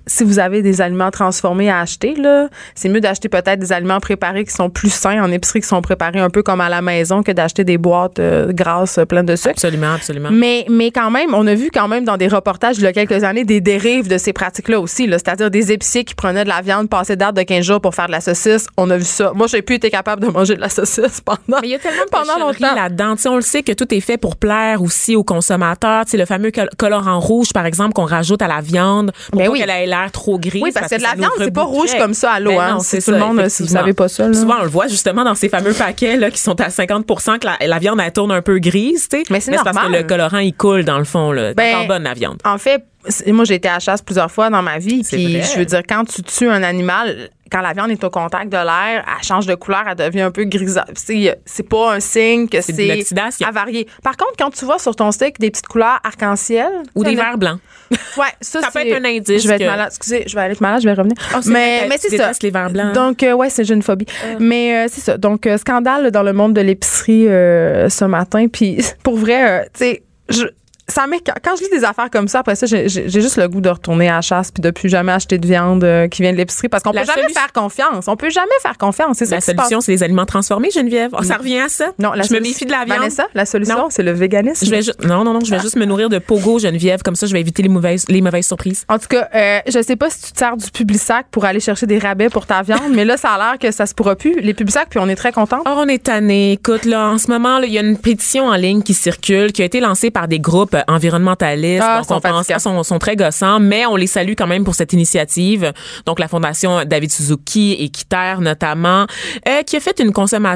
[0.06, 4.00] si vous avez des aliments transformés à acheter, là, c'est mieux d'acheter peut-être des aliments
[4.00, 6.82] préparés qui sont plus sains en épicerie, qui sont préparés un peu comme à la
[6.82, 9.50] maison que d'acheter des boîtes euh, grasses pleines de sucre.
[9.52, 10.28] Absolument, absolument.
[10.30, 12.92] Mais, mais quand même, on a vu quand même dans des reportages il y a
[12.92, 15.06] quelques années des dérives de ces pratiques-là aussi.
[15.06, 15.18] là.
[15.18, 18.06] C'est-à-dire des épiciers qui prenaient de la viande passée date de 15 jours pour faire
[18.06, 18.66] de la saucisse.
[18.76, 19.32] On a vu ça.
[19.34, 21.78] Moi, j'ai plus été capable de manger de la saucisse pendant, Mais il y a
[21.78, 22.74] tellement de pendant longtemps.
[22.74, 23.16] là-dedans.
[23.16, 26.04] Tu sais, on le sait que tout est fait pour plaire aussi aux consommateurs.
[26.04, 29.40] Tu sais, le fameux col- colorant rouge, par exemple, qu'on rajoute à la viande pour
[29.40, 29.60] Ben oui.
[29.60, 30.62] qu'elle ait l'air trop grise.
[30.62, 32.78] Oui, parce que de la viande, c'est pas rouge comme ça à l'eau, Ben hein.
[32.80, 34.34] C'est tout le monde, si vous savez pas ça, là.
[34.34, 37.46] Souvent, on le voit justement dans ces fameux paquets là, qui sont à 50% que
[37.46, 39.08] la, la viande, elle tourne un peu grise.
[39.08, 39.22] tu sais.
[39.30, 41.32] Mais c'est parce que le colorant, il coule dans le fond.
[41.32, 41.54] Là.
[41.54, 42.38] Ben, bonne, la viande.
[42.44, 42.84] En fait,
[43.26, 45.02] moi, j'ai été à la chasse plusieurs fois dans ma vie.
[45.02, 48.50] Puis, je veux dire, quand tu tues un animal, quand la viande est au contact
[48.50, 50.92] de l'air, elle change de couleur, elle devient un peu grisâtre.
[50.96, 53.86] C'est pas un signe que C'est avarié.
[54.02, 57.38] Par contre, quand tu vois sur ton steak des petites couleurs arc-en-ciel, Ou des verres
[57.38, 57.60] blancs.
[58.16, 59.88] Ouais, ça, Ça peut être un indice Je vais être malade.
[59.88, 61.16] Excusez, je vais aller être malade, je vais revenir.
[61.30, 62.32] C'est mais mais c'est ça.
[62.42, 62.92] les verres blancs.
[62.92, 64.06] Donc, euh, ouais, c'est une phobie.
[64.40, 65.16] Mais euh, c'est ça.
[65.16, 68.48] Donc, euh, scandale dans le monde de l'épicerie euh, ce matin.
[68.48, 70.46] Puis, pour vrai, euh, tu sais, je.
[70.86, 71.06] Ça
[71.42, 74.08] quand je lis des affaires comme ça, après ça, j'ai juste le goût de retourner
[74.08, 76.68] à la chasse puis de plus jamais acheter de viande euh, qui vient de l'épicerie
[76.68, 78.06] parce qu'on peut jamais faire confiance.
[78.08, 79.16] On peut jamais faire confiance.
[79.18, 81.10] C'est ça La solution, c'est les aliments transformés, Geneviève.
[81.18, 81.86] Oh, ça revient à ça.
[81.98, 82.98] Non, la je me méfie de la viande.
[82.98, 84.66] Vanessa, la solution, c'est le véganisme.
[84.66, 87.02] Je vais ju- non, non, non, je vais juste me nourrir de pogo, Geneviève.
[87.02, 88.84] Comme ça, je vais éviter les mauvaises, les mauvaises surprises.
[88.88, 91.60] En tout cas, euh, je sais pas si tu te sers du Publisac pour aller
[91.60, 94.16] chercher des rabais pour ta viande, mais là, ça a l'air que ça se pourra
[94.16, 94.40] plus.
[94.40, 95.62] Les Publisac, puis on est très contents.
[95.66, 96.52] Oh, on est tanné.
[96.52, 99.62] Écoute, là, en ce moment, il y a une pétition en ligne qui circule, qui
[99.62, 101.82] a été lancée par des groupes groupes environnementalistes.
[101.84, 102.58] Ah, donc, sont on pense fatigants.
[102.58, 105.72] sont, sont très gossants, mais on les salue quand même pour cette initiative.
[106.06, 109.06] Donc, la Fondation David Suzuki et Kiter, notamment,
[109.48, 110.12] euh, qui a fait une,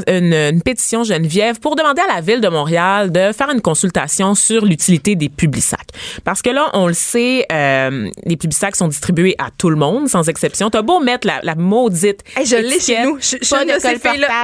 [0.08, 4.34] une, une pétition Geneviève pour demander à la Ville de Montréal de faire une consultation
[4.34, 5.88] sur l'utilité des publisacs.
[6.24, 10.08] Parce que là, on le sait, euh, les publisacs sont distribués à tout le monde,
[10.08, 10.70] sans exception.
[10.70, 13.18] T'as beau mettre la, la maudite Hey, je l'ai chez nous.
[13.20, 13.78] Je- je pas ne de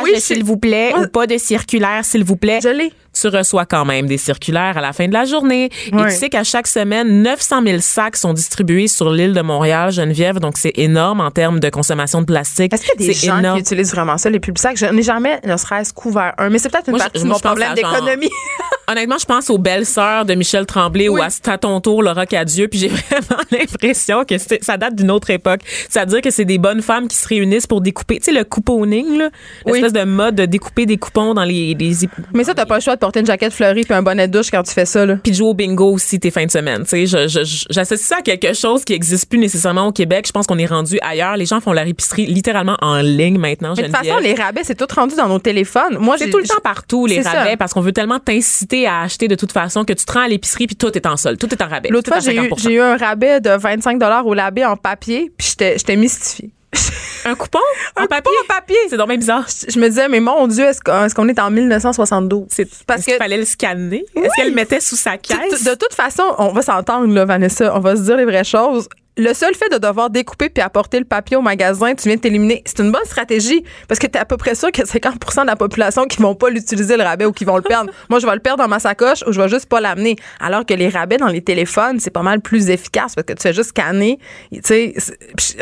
[0.05, 2.93] Oui, je- s'il vous plaît, Moi- ou pas de circulaire, s'il vous plaît Je l'ai.
[3.19, 5.71] Tu reçois quand même des circulaires à la fin de la journée.
[5.91, 6.11] Et Ouais.
[6.11, 10.39] tu sais qu'à chaque semaine, 900 000 sacs sont distribués sur l'île de Montréal, Geneviève.
[10.41, 12.73] Donc, c'est énorme en termes de consommation de plastique.
[12.75, 13.57] Est-ce qu'il y a des gens énorme.
[13.57, 14.77] qui utilisent vraiment ça, les publics sacs?
[14.77, 16.51] Je n'ai jamais, ne serait-ce couvert un.
[16.51, 18.31] Mais c'est peut-être une Moi, je- partie de mon problème d'économie.
[18.89, 21.21] Honnêtement, je pense aux belles sœurs de Michel Tremblay Oui.
[21.21, 22.69] ou à C'est ton tour, Laura Cadieux.
[22.69, 25.61] Puis j'ai vraiment l'impression que ça date d'une autre époque.
[25.89, 28.19] C'est-à-dire que c'est des bonnes femmes qui se réunissent pour découper.
[28.19, 29.31] Tu sais, le couponing, là.
[29.65, 29.73] Oui.
[29.81, 31.95] L'espèce de mode de découper des coupons dans les, les
[32.35, 34.33] Mais ça, t'as pas le choix de porter une jaquette fleurie puis un bonnet de
[34.39, 35.17] douche quand tu fais ça, là.
[35.23, 36.85] puis de jouer au bingo aussi tes fins de semaine.
[36.87, 40.25] J'associe ça à quelque chose qui existe plus nécessairement au Québec.
[40.27, 41.37] Je pense qu'on est rendu ailleurs.
[41.37, 43.75] Les gens font leur épicerie littéralement en ligne maintenant.
[43.77, 45.99] Mais de toute façon, les rabais, c'est tout rendu dans nos téléphones.
[45.99, 47.31] Moi, c'est j'ai- tout le temps partout les ça.
[47.33, 50.25] rabais parce qu'on veut tellement t'inciter à acheter de toute façon que tu te rends
[50.25, 51.91] à l'épicerie puis tout est en solde, tout est en rabais.
[51.91, 52.63] L'autre fois, j'ai eu, 50%.
[52.63, 56.51] j'ai eu un rabais de 25 au labé en papier, puis j'étais mystifiée.
[57.25, 57.59] un coupon?
[57.97, 58.33] En Un papier?
[58.33, 58.77] coupon en papier.
[58.89, 59.47] C'est donc bien bizarre.
[59.69, 60.81] Je me disais, mais mon Dieu, est-ce
[61.15, 62.47] qu'on est, en 1972?
[62.51, 64.05] C'est parce qu'il fallait le scanner?
[64.17, 65.65] Est-ce qu'elle le mettait sous sa caisse?
[65.65, 67.75] De toute façon, on va s'entendre, là, Vanessa.
[67.75, 68.89] On va se dire les vraies choses.
[69.17, 72.21] Le seul fait de devoir découper puis apporter le papier au magasin, tu viens de
[72.21, 72.63] t'éliminer.
[72.67, 75.47] C'est une bonne stratégie parce que tu es à peu près sûr que 50% de
[75.47, 77.93] la population qui vont pas l'utiliser le rabais ou qui vont le perdre.
[78.11, 80.17] Moi, je vais le perdre dans ma sacoche ou je vais juste pas l'amener.
[80.41, 83.43] Alors que les rabais dans les téléphones, c'est pas mal plus efficace parce que tu
[83.43, 84.19] fais juste scanner.
[84.53, 84.95] Tu sais,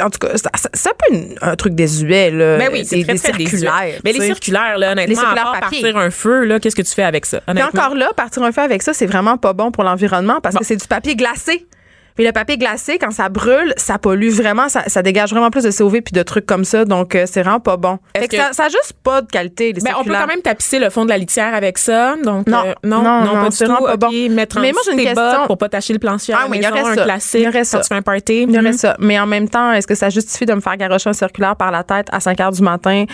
[0.02, 0.28] en tout cas,
[0.72, 2.56] c'est un peu une- un truc désuet, là.
[2.56, 3.48] Ben oui, c'est très, très désuet.
[3.58, 4.00] circulaires.
[4.02, 6.94] Mais les circulaires, là, honnêtement, circulaires à part partir un feu, là, qu'est-ce que tu
[6.94, 7.40] fais avec ça?
[7.42, 7.82] Puis honnêtement?
[7.82, 10.60] encore là, partir un feu avec ça, c'est vraiment pas bon pour l'environnement parce Bon.
[10.60, 11.66] que c'est du papier glacé.
[12.14, 15.64] Puis le papier glacé, quand ça brûle, ça pollue vraiment, ça, ça dégage vraiment plus
[15.64, 16.84] de CO2 puis de trucs comme ça.
[16.84, 17.98] Donc, euh, c'est vraiment pas bon.
[18.16, 20.26] Fait que que- ça, ça a juste pas de qualité, les Ben, on peut quand
[20.26, 22.16] même tapisser le fond de la litière avec ça.
[22.22, 22.62] Donc, Non.
[22.66, 23.84] euh, non, Non, non, non, pas du c'est tout.
[23.84, 24.10] pas bon.
[24.30, 25.46] mettre Mais moi, j'ai une question.
[25.46, 27.04] pour pas tacher le plancher Ah oui, il y aurait un ça.
[27.04, 27.40] classique.
[27.40, 27.80] Il y aurait quand ça.
[27.80, 28.42] tu fais un party.
[28.42, 28.78] Il y aurait Mhm.
[28.78, 28.96] ça.
[28.98, 31.70] Mais en même temps, est-ce que ça justifie de me faire garocher un circulaire par
[31.70, 33.04] la tête à 5 heures du matin?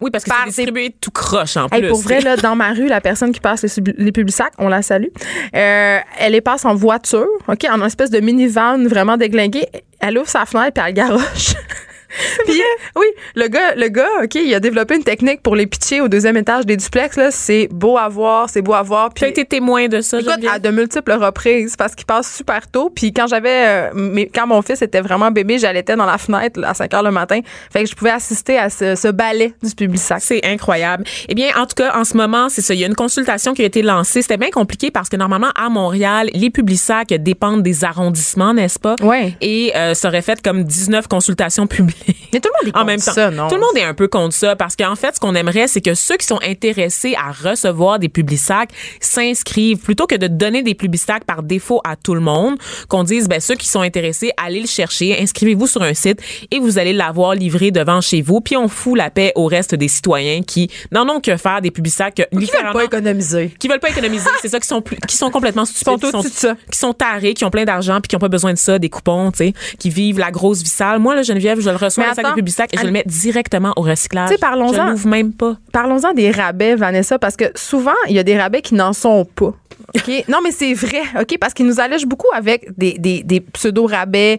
[0.00, 1.88] Oui, parce que Par- c'est distribué tout croche en Hey, plus.
[1.88, 4.82] pour vrai, là, dans ma rue, la personne qui passe les, les publics on la
[4.82, 5.08] salue.
[5.56, 9.66] Euh, elle les passe en voiture, OK, en une espèce de minivan vraiment déglingué.
[10.00, 11.54] Elle ouvre sa fenêtre puis elle garoche.
[12.46, 12.60] Puis,
[12.96, 16.08] oui, le gars, le gars, OK, il a développé une technique pour les pitcher au
[16.08, 17.16] deuxième étage des duplex.
[17.16, 19.12] Là, c'est beau à voir, c'est beau à voir.
[19.14, 22.34] Tu as Puis, été témoin de ça, Écoute, à de multiples reprises parce qu'il passe
[22.34, 22.90] super tôt.
[22.90, 26.70] Puis quand j'avais, euh, quand mon fils était vraiment bébé, j'allaitais dans la fenêtre là,
[26.70, 27.40] à 5 heures le matin.
[27.72, 30.22] Fait que je pouvais assister à ce, ce ballet du public sac.
[30.22, 31.04] C'est incroyable.
[31.28, 32.74] Eh bien, en tout cas, en ce moment, c'est ça.
[32.74, 34.22] Il y a une consultation qui a été lancée.
[34.22, 36.78] C'était bien compliqué parce que normalement, à Montréal, les publics
[37.18, 38.96] dépendent des arrondissements, n'est-ce pas?
[39.02, 39.34] Ouais.
[39.40, 42.07] Et euh, ça aurait fait comme 19 consultations publiques.
[42.32, 43.12] Mais tout le monde est en contre même temps.
[43.12, 43.48] ça, non?
[43.48, 45.80] Tout le monde est un peu contre ça parce qu'en fait, ce qu'on aimerait, c'est
[45.80, 48.38] que ceux qui sont intéressés à recevoir des publics
[49.00, 52.56] s'inscrivent plutôt que de donner des publics par défaut à tout le monde.
[52.88, 56.58] Qu'on dise, ben ceux qui sont intéressés, allez le chercher, inscrivez-vous sur un site et
[56.58, 58.40] vous allez l'avoir livré devant chez vous.
[58.40, 61.70] Puis on fout la paix au reste des citoyens qui n'en ont que faire des
[61.70, 63.52] publics que Qui veulent pas économiser.
[63.58, 66.54] qui veulent pas économiser, c'est ça qui sont plus, qui sont complètement stupides, ça.
[66.70, 68.90] qui sont tarés, qui ont plein d'argent puis qui ont pas besoin de ça, des
[68.90, 70.98] coupons, tu sais, qui vivent la grosse vie sale.
[70.98, 73.02] Moi là, Geneviève, je le reçois Mais sac attends, de Publisac et je le mets
[73.06, 74.28] directement au recyclage.
[74.28, 74.72] Tu sais, parlons-en.
[74.86, 75.56] Je l'ouvre même pas.
[75.72, 79.24] Parlons-en des rabais, Vanessa, parce que souvent, il y a des rabais qui n'en sont
[79.24, 79.54] pas.
[79.94, 80.24] OK?
[80.28, 81.38] Non, mais c'est vrai, OK?
[81.40, 84.38] Parce qu'ils nous allègent beaucoup avec des, des, des pseudo-rabais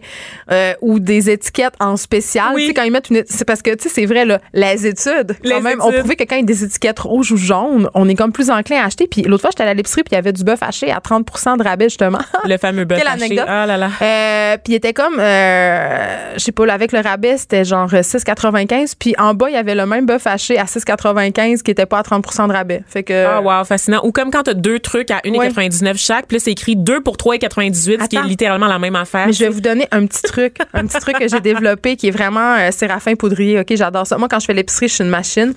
[0.52, 2.48] euh, ou des étiquettes en spécial.
[2.54, 2.62] Oui.
[2.62, 3.22] Tu sais, quand ils mettent une.
[3.26, 5.98] C'est parce que, tu sais, c'est vrai, là, les études, Les quand même, études.
[6.00, 8.50] prouvé que quand il y a des étiquettes rouges ou jaunes, on est comme plus
[8.50, 9.06] enclin à acheter.
[9.08, 10.98] Puis l'autre fois, j'étais allée à l'épicerie, puis il y avait du bœuf haché à
[10.98, 12.18] 30% de rabais, justement.
[12.44, 13.24] Le fameux bœuf Quelle haché.
[13.24, 13.46] anecdote.
[13.48, 13.90] Ah là là.
[14.02, 17.88] Euh, puis il était comme, euh, je sais pas, là, avec le rabais, c'était genre
[17.90, 18.94] 6,95.
[18.98, 21.98] Puis en bas, il y avait le même bœuf haché à 6,95 qui était pas
[21.98, 22.82] à 30% de rabais.
[22.86, 23.26] Fait que.
[23.26, 24.00] Ah wow, fascinant.
[24.04, 27.16] Ou comme quand t'as deux trucs à 1,99 chaque, puis là c'est écrit 2 pour
[27.16, 29.26] 3,98, ce qui est littéralement la même affaire.
[29.26, 32.08] Mais je vais vous donner un petit truc, un petit truc que j'ai développé qui
[32.08, 33.60] est vraiment euh, Séraphin Poudrier.
[33.60, 34.16] OK, j'adore ça.
[34.16, 35.54] Moi, quand je fais l'épicerie, je suis une machine.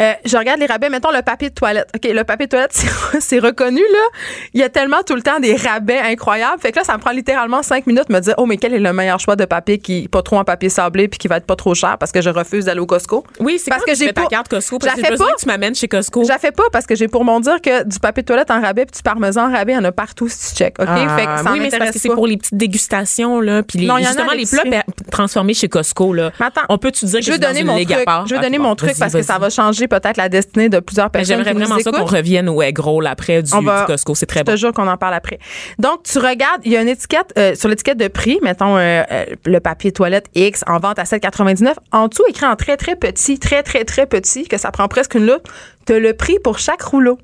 [0.00, 1.88] Euh, je regarde les rabais, mettons le papier de toilette.
[1.94, 2.72] OK, le papier de toilette,
[3.20, 4.18] c'est- reconnu, là.
[4.52, 6.60] Il y a tellement tout le temps des rabais incroyables.
[6.60, 8.74] Fait que là, ça me prend littéralement cinq minutes de me dire, oh, mais quel
[8.74, 11.28] est le meilleur choix de papier qui est pas trop en papier sablé puis qui
[11.28, 13.24] va être pas trop cher parce que je refuse d'aller au Costco?
[13.38, 15.16] Oui, c'est parce que que j'ai ta pas- carte Costco Je parce la que fais
[15.18, 15.32] pas.
[15.32, 16.24] que tu m'amènes chez Costco.
[16.24, 18.50] Je la fais pas parce que j'ai pour mon dire que du papier de toilette
[18.50, 20.78] en rabais puis du parmesan en rabais, il y en a partout si tu check.
[20.80, 20.86] OK?
[20.88, 23.62] Ah, fait que ça oui, mais c'est parce que c'est pour les petites dégustations là,
[23.62, 26.30] puis les, Non, il y en a justement les plats transformés chez Costco là.
[26.40, 27.88] Attends, On peut tu dire que je donner une mon truc.
[28.26, 31.10] Je Ah, donner mon truc parce que ça va changer peut-être la destinée de plusieurs
[31.10, 31.36] personnes.
[31.38, 34.14] J'aimerais nous vraiment ça qu'on revienne au egg roll après du, On va- du Costco.
[34.14, 34.52] C'est très Je bon.
[34.52, 35.38] te jure qu'on en parle après.
[35.78, 39.02] Donc, tu regardes, il y a une étiquette, euh, sur l'étiquette de prix, mettons euh,
[39.10, 41.74] euh, le papier toilette X en vente à 7,99.
[41.92, 45.14] En dessous, écrit en très, très petit, très, très, très petit, que ça prend presque
[45.14, 45.48] une loupe,
[45.86, 47.18] tu as le prix pour chaque rouleau.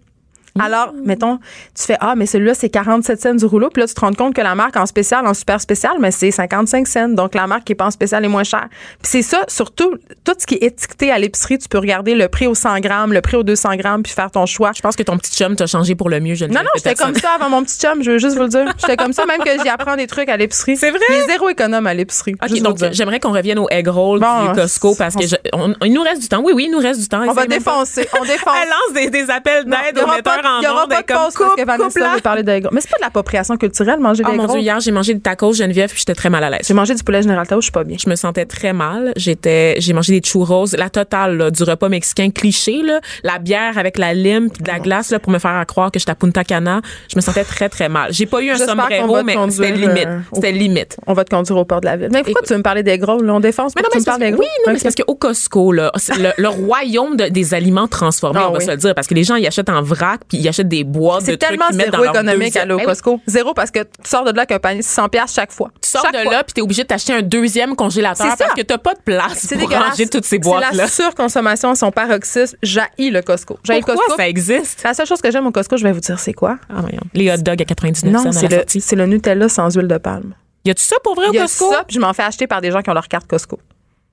[0.63, 1.39] Alors, mettons,
[1.77, 3.71] tu fais Ah, mais celui-là, c'est 47 cents du rouleau.
[3.71, 6.13] Puis là, tu te rends compte que la marque en spécial, en super spécial, mais
[6.13, 7.09] c'est 55 cents.
[7.09, 8.69] Donc, la marque qui est pas en spécial est moins chère.
[9.03, 12.29] Puis c'est ça, surtout, tout ce qui est étiqueté à l'épicerie, tu peux regarder le
[12.29, 14.71] prix au 100 grammes, le prix au 200 grammes, puis faire ton choix.
[14.77, 16.95] Je pense que ton petit chum t'a changé pour le mieux, je Non, non, j'étais
[16.95, 18.73] comme ça avant mon petit chum, je veux juste vous le dire.
[18.79, 20.77] J'étais comme ça, même que j'y apprends des trucs à l'épicerie.
[20.77, 21.01] C'est vrai?
[21.11, 22.35] Est zéro économe à l'épicerie.
[22.41, 25.25] OK, juste donc le j'aimerais qu'on revienne au egg roll Bon, du Costco parce que
[25.25, 26.41] s- je- on- il nous reste du temps.
[26.45, 27.23] Oui, oui, il nous reste du temps.
[27.27, 28.09] On va défoncer.
[28.21, 28.55] On défonce.
[28.63, 31.17] Elle lance des, des appels d'aide aux metteurs en Il y aura pas de comme
[31.17, 32.71] pause parce que Vanessa veut parler de gros.
[32.73, 34.53] Mais c'est pas de l'appropriation culturelle, manger Oh des mon gros.
[34.55, 36.61] Dieu, hier, j'ai mangé des tacos Geneviève puis j'étais très mal à l'aise.
[36.67, 37.97] J'ai mangé du poulet général Tao, je suis pas bien.
[38.03, 39.13] Je me sentais très mal.
[39.17, 43.79] J'étais, j'ai mangé des churros, la totale là, du repas mexicain cliché là, la bière
[43.79, 46.15] avec la lime puis de la glace là pour me faire croire que j'étais à
[46.15, 46.81] Punta Cana.
[47.11, 48.13] Je me sentais très très mal.
[48.13, 50.07] J'ai pas eu un sombrero, mais c'était limite.
[50.07, 50.97] euh, C'était limite.
[51.07, 52.09] On va te conduire au port de la ville.
[52.13, 52.47] Mais pourquoi Écoute.
[52.47, 53.21] tu veux me parler des gros?
[53.23, 55.73] Là, on défonce Mais non, tu mais me oui, non, mais c'est parce qu'au Costco,
[55.73, 58.95] là, c'est le, le royaume de- des aliments transformés, Ah on va se le dire,
[58.95, 61.51] parce que les gens, ils achètent en vrac, ils achètent des boîtes de C'est trucs
[61.51, 62.85] tellement qu'ils mettent dans zéro économique aller au Ben.
[62.87, 63.21] Costco.
[63.27, 65.71] Zéro parce que tu sors de là avec un panier de 100 pièces chaque fois.
[65.83, 66.33] Tu sors Chaque de fois.
[66.33, 68.45] là, puis t'es obligé de t'acheter un deuxième congélateur C'est ça.
[68.45, 70.71] parce que t'as pas de place pour ranger toutes ces C'est boîtes-là.
[70.73, 72.57] la surconsommation à son paroxysme.
[72.63, 73.59] J'haïs le Costco.
[73.65, 74.17] J'haïs le Costco.
[74.17, 74.83] ça existe?
[74.85, 76.59] La seule chose que j'aime au Costco, je vais vous dire, c'est quoi?
[76.71, 76.83] Ah.
[77.15, 78.81] Les hot dogs à 99 Non, cents à c'est la le, sortie.
[78.81, 80.35] c'est le Nutella sans huile de palme.
[80.65, 81.71] Y a-tu ça pour vrai au Il y a Costco?
[81.71, 83.59] ça, puis je m'en fais acheter par des gens qui ont leur carte Costco.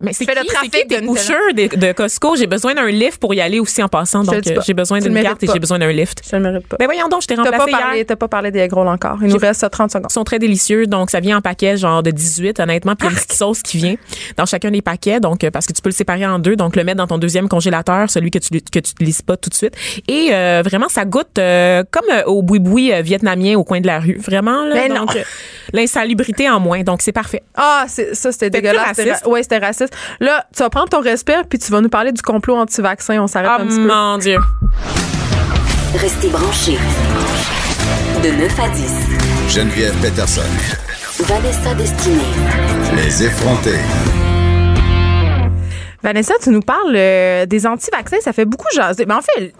[0.02, 2.36] Mais c'est le trafic qui de pushers de, de Costco?
[2.36, 4.24] J'ai besoin d'un lift pour y aller aussi en passant.
[4.24, 6.22] Donc, euh, j'ai besoin d'une carte et j'ai besoin d'un lift.
[6.30, 6.78] Je ne mérite pas.
[6.80, 9.18] Ben voyons donc, je t'ai T'as pas, remplacé parlé, t'as pas parlé des gros encore.
[9.22, 10.08] Il nous reste 30 secondes.
[10.10, 10.88] Ils sont très délicieux.
[10.88, 12.96] Donc, ça vient en paquet, genre de 18, honnêtement.
[12.96, 13.96] Puis, il y a une petite sauce qui vient
[14.38, 15.20] dans chacun des paquets.
[15.20, 16.56] Donc, euh, parce que tu peux le séparer en deux.
[16.56, 19.50] Donc, le mettre dans ton deuxième congélateur, celui que tu que tu utilises pas tout
[19.50, 19.76] de suite.
[20.08, 24.00] Et euh, vraiment, ça goûte euh, comme euh, au boui-boui vietnamien au coin de la
[24.00, 24.18] rue.
[24.20, 24.76] Vraiment, là.
[24.76, 25.06] Mais non.
[25.06, 25.18] donc,
[25.74, 26.82] l'insalubrité en moins.
[26.84, 27.44] Donc, c'est parfait.
[27.56, 29.00] Ah, c'est- ça, c'était dégueulasse.
[29.26, 29.91] Ouais, c'était raciste.
[30.20, 33.22] Là, tu vas prendre ton respire, puis tu vas nous parler du complot anti-vaccin.
[33.22, 33.88] On s'arrête Ah, un petit peu.
[33.88, 34.38] mon Dieu.
[35.96, 36.78] Restez branchés.
[38.24, 38.94] De 9 à 10.
[39.50, 40.42] Geneviève Peterson.
[41.20, 42.22] Vanessa Destinée.
[42.96, 43.80] Les effrontés.
[46.04, 48.18] Vanessa, tu nous parles euh, des anti-vaccins.
[48.22, 49.06] Ça fait beaucoup jaser.
[49.06, 49.54] Mais en fait,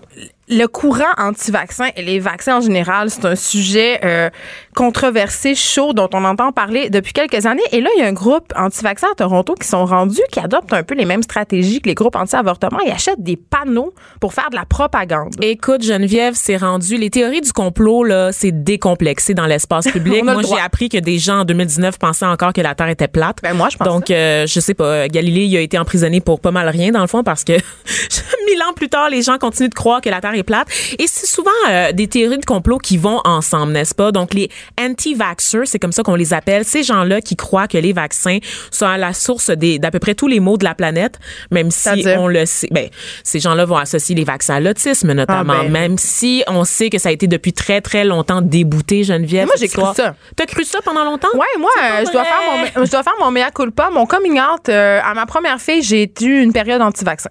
[0.52, 4.30] le courant anti-vaccin et les vaccins en général, c'est un sujet euh,
[4.76, 7.64] controversé, chaud, dont on entend parler depuis quelques années.
[7.72, 10.74] Et là, il y a un groupe anti-vaccin à Toronto qui sont rendus, qui adoptent
[10.74, 12.80] un peu les mêmes stratégies que les groupes anti-avortement.
[12.86, 15.34] Ils achètent des panneaux pour faire de la propagande.
[15.42, 16.98] Écoute, Geneviève, c'est rendu.
[16.98, 20.26] Les théories du complot, là, c'est décomplexé dans l'espace public.
[20.26, 23.08] Le moi, j'ai appris que des gens en 2019 pensaient encore que la Terre était
[23.08, 23.38] plate.
[23.42, 25.08] Ben, moi, je pense Donc, euh, je sais pas.
[25.08, 27.54] Galilée, il a été emprisonné pour pas mal rien, dans le fond, parce que
[28.48, 30.68] mille ans plus tard, les gens continuent de croire que la Terre est plate.
[31.00, 34.12] Et c'est souvent euh, des théories de complot qui vont ensemble, n'est-ce pas?
[34.12, 34.50] Donc, les
[34.80, 38.40] anti-vaxxers, c'est comme ça qu'on les appelle, ces gens-là qui croient que les vaccins
[38.72, 41.20] sont à la source d'à peu près tous les maux de la planète,
[41.52, 42.68] même si on le sait.
[42.72, 42.90] Ben,
[43.24, 45.72] ces gens-là vont associer les vaccins à l'autisme, notamment, Ah, ben.
[45.72, 49.46] même si on sait que ça a été depuis très, très longtemps débouté, Geneviève.
[49.46, 50.16] Moi, j'ai cru ça.
[50.36, 51.30] T'as cru ça pendant longtemps?
[51.34, 52.40] Ouais, moi, euh, je dois faire
[52.76, 54.70] mon, je dois faire mon mea culpa, mon coming out.
[54.70, 57.30] euh, à ma première fille, j'ai eu une période anti-vaccin.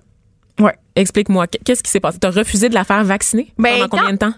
[0.58, 0.74] Ouais.
[0.96, 2.18] Explique-moi, qu'est-ce qui s'est passé?
[2.20, 3.52] T'as refusé de la faire vacciner?
[3.58, 4.32] Ben, pendant combien quand- de temps?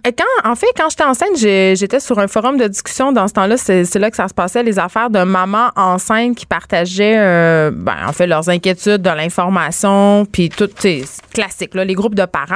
[0.44, 3.10] Quand, en fait, quand j'étais enceinte, j'étais sur un forum de discussion.
[3.12, 6.46] Dans ce temps-là, c'est là que ça se passait, les affaires de mamans enceintes qui
[6.46, 11.84] partageaient, euh, ben, en fait, leurs inquiétudes de l'information, puis tout, tu c'est classique, là,
[11.84, 12.54] les groupes de parents.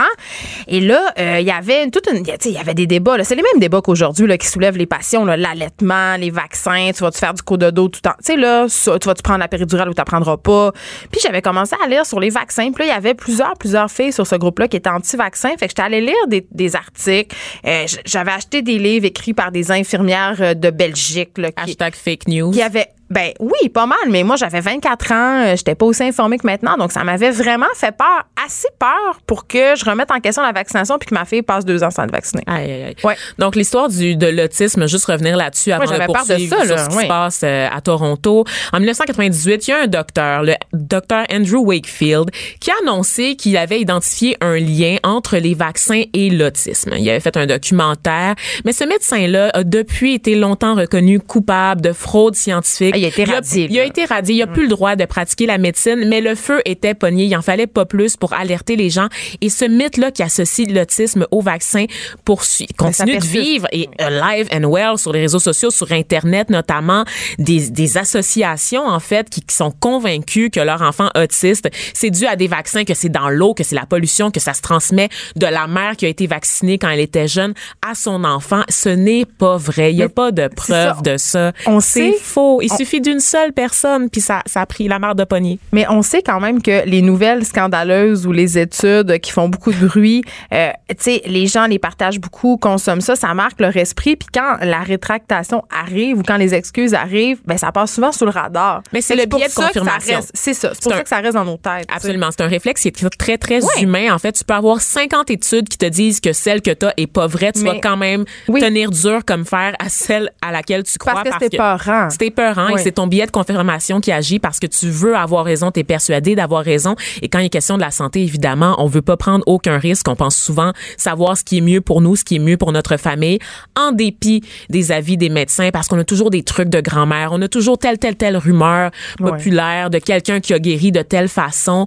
[0.68, 3.16] Et là, euh, il y avait toute une, tu il y avait des débats.
[3.24, 6.90] C'est les mêmes débats qu'aujourd'hui qui soulèvent les passions, l'allaitement, les vaccins.
[6.94, 8.16] Tu vas-tu faire du coup de dos tout le temps?
[8.18, 10.72] Tu sais là, ça, tu vas-tu prendre la péridurale ou tu prendras pas?
[11.11, 12.70] Puis j'avais commencé à lire sur les vaccins.
[12.72, 15.51] Puis là, il y avait plusieurs, plusieurs filles sur ce groupe-là qui étaient anti-vaccins.
[15.59, 17.35] Fait que j'étais allée lire des, des articles.
[17.66, 21.94] Euh, j'avais acheté des livres écrits par des infirmières euh, de Belgique là, qui, Hashtag
[21.94, 22.51] fake news.
[22.51, 26.03] qui avaient ben oui, pas mal, mais moi j'avais 24 ans, euh, j'étais pas aussi
[26.03, 30.11] informée que maintenant, donc ça m'avait vraiment fait peur, assez peur pour que je remette
[30.11, 32.42] en question la vaccination puis que ma fille passe deux ans sans être vaccinée.
[32.46, 32.96] Aïe, aïe, aïe.
[33.04, 33.16] Ouais.
[33.38, 36.66] Donc, l'histoire du, de l'autisme, juste revenir là-dessus avant j'avais de peur de poursuivre ça,
[36.66, 37.02] sur là, ce qui oui.
[37.02, 38.44] se passe euh, à Toronto.
[38.72, 42.30] En 1998, il y a un docteur, le docteur Andrew Wakefield,
[42.61, 46.92] qui a annoncé qu'il avait identifié un lien entre les vaccins et l'autisme.
[46.98, 51.92] Il avait fait un documentaire, mais ce médecin-là a depuis été longtemps reconnu coupable de
[51.92, 52.92] fraude scientifique.
[52.94, 53.88] Ah, il a été radié, Il a là.
[53.88, 54.35] été radié.
[54.37, 57.24] Il a plus le droit de pratiquer la médecine, mais le feu était pogné.
[57.24, 59.09] Il en fallait pas plus pour alerter les gens.
[59.40, 61.87] Et ce mythe-là qui associe l'autisme au vaccin
[62.25, 67.05] poursuit, continue de vivre et live and well sur les réseaux sociaux, sur Internet notamment,
[67.38, 72.27] des, des associations en fait qui, qui sont convaincues que leur enfant autiste, c'est dû
[72.27, 75.09] à des vaccins, que c'est dans l'eau, que c'est la pollution, que ça se transmet
[75.37, 77.55] de la mère qui a été vaccinée quand elle était jeune
[77.87, 78.62] à son enfant.
[78.68, 79.92] Ce n'est pas vrai.
[79.92, 81.53] Il n'y a pas de preuve de ça.
[81.66, 82.61] On c'est faux.
[82.62, 85.59] Il suffit d'une seule personne, puis ça, ça a pris la mère de poignée.
[85.72, 89.72] Mais on sait quand même que les nouvelles scandaleuses ou les études qui font beaucoup
[89.72, 93.76] de bruit, euh, tu sais, les gens les partagent beaucoup, consomment ça, ça marque leur
[93.76, 94.16] esprit.
[94.16, 98.24] Puis quand la rétractation arrive ou quand les excuses arrivent, ben ça passe souvent sous
[98.24, 98.82] le radar.
[98.92, 100.20] Mais c'est le biais de confirmation.
[100.34, 100.70] C'est ça.
[100.74, 101.86] C'est pour ça que ça reste dans nos têtes.
[101.94, 102.28] Absolument.
[102.30, 104.14] C'est un réflexe qui est très, très humain.
[104.14, 106.94] En fait, tu peux avoir 50 études qui te disent que celle que tu as
[106.96, 107.52] est pas vraie.
[107.52, 111.14] Tu vas quand même tenir dur comme fer à celle à laquelle tu crois.
[111.14, 112.08] Parce que c'est peurant.
[112.10, 115.44] C'est peurant et c'est ton biais de confirmation qui agit parce que tu veux avoir
[115.44, 116.96] raison, tu es persuadé d'avoir raison.
[117.22, 120.09] Et quand il est question de la santé, évidemment, on veut pas prendre aucun risque.
[120.09, 122.72] On pense souvent savoir ce qui est mieux pour nous, ce qui est mieux pour
[122.72, 123.38] notre famille,
[123.76, 127.31] en dépit des avis des médecins, parce qu'on a toujours des trucs de grand-mère.
[127.33, 131.29] On a toujours telle, telle, telle rumeur populaire de quelqu'un qui a guéri de telle
[131.29, 131.87] façon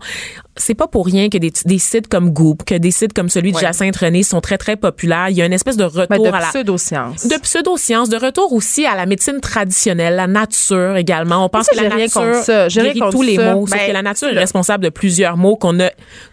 [0.60, 3.54] c'est pas pour rien que des, des, sites comme Goop, que des sites comme celui
[3.54, 5.30] de Jacinthe René sont très très populaires.
[5.30, 7.28] Il y a une espèce de retour ben, de à la pseudoscience.
[7.28, 11.46] De pseudoscience, de retour aussi à la médecine traditionnelle, la nature également.
[11.46, 12.68] On pense que la nature ça.
[12.68, 15.90] guérit tous les maux, ben, que la nature est responsable de plusieurs maux qu'on a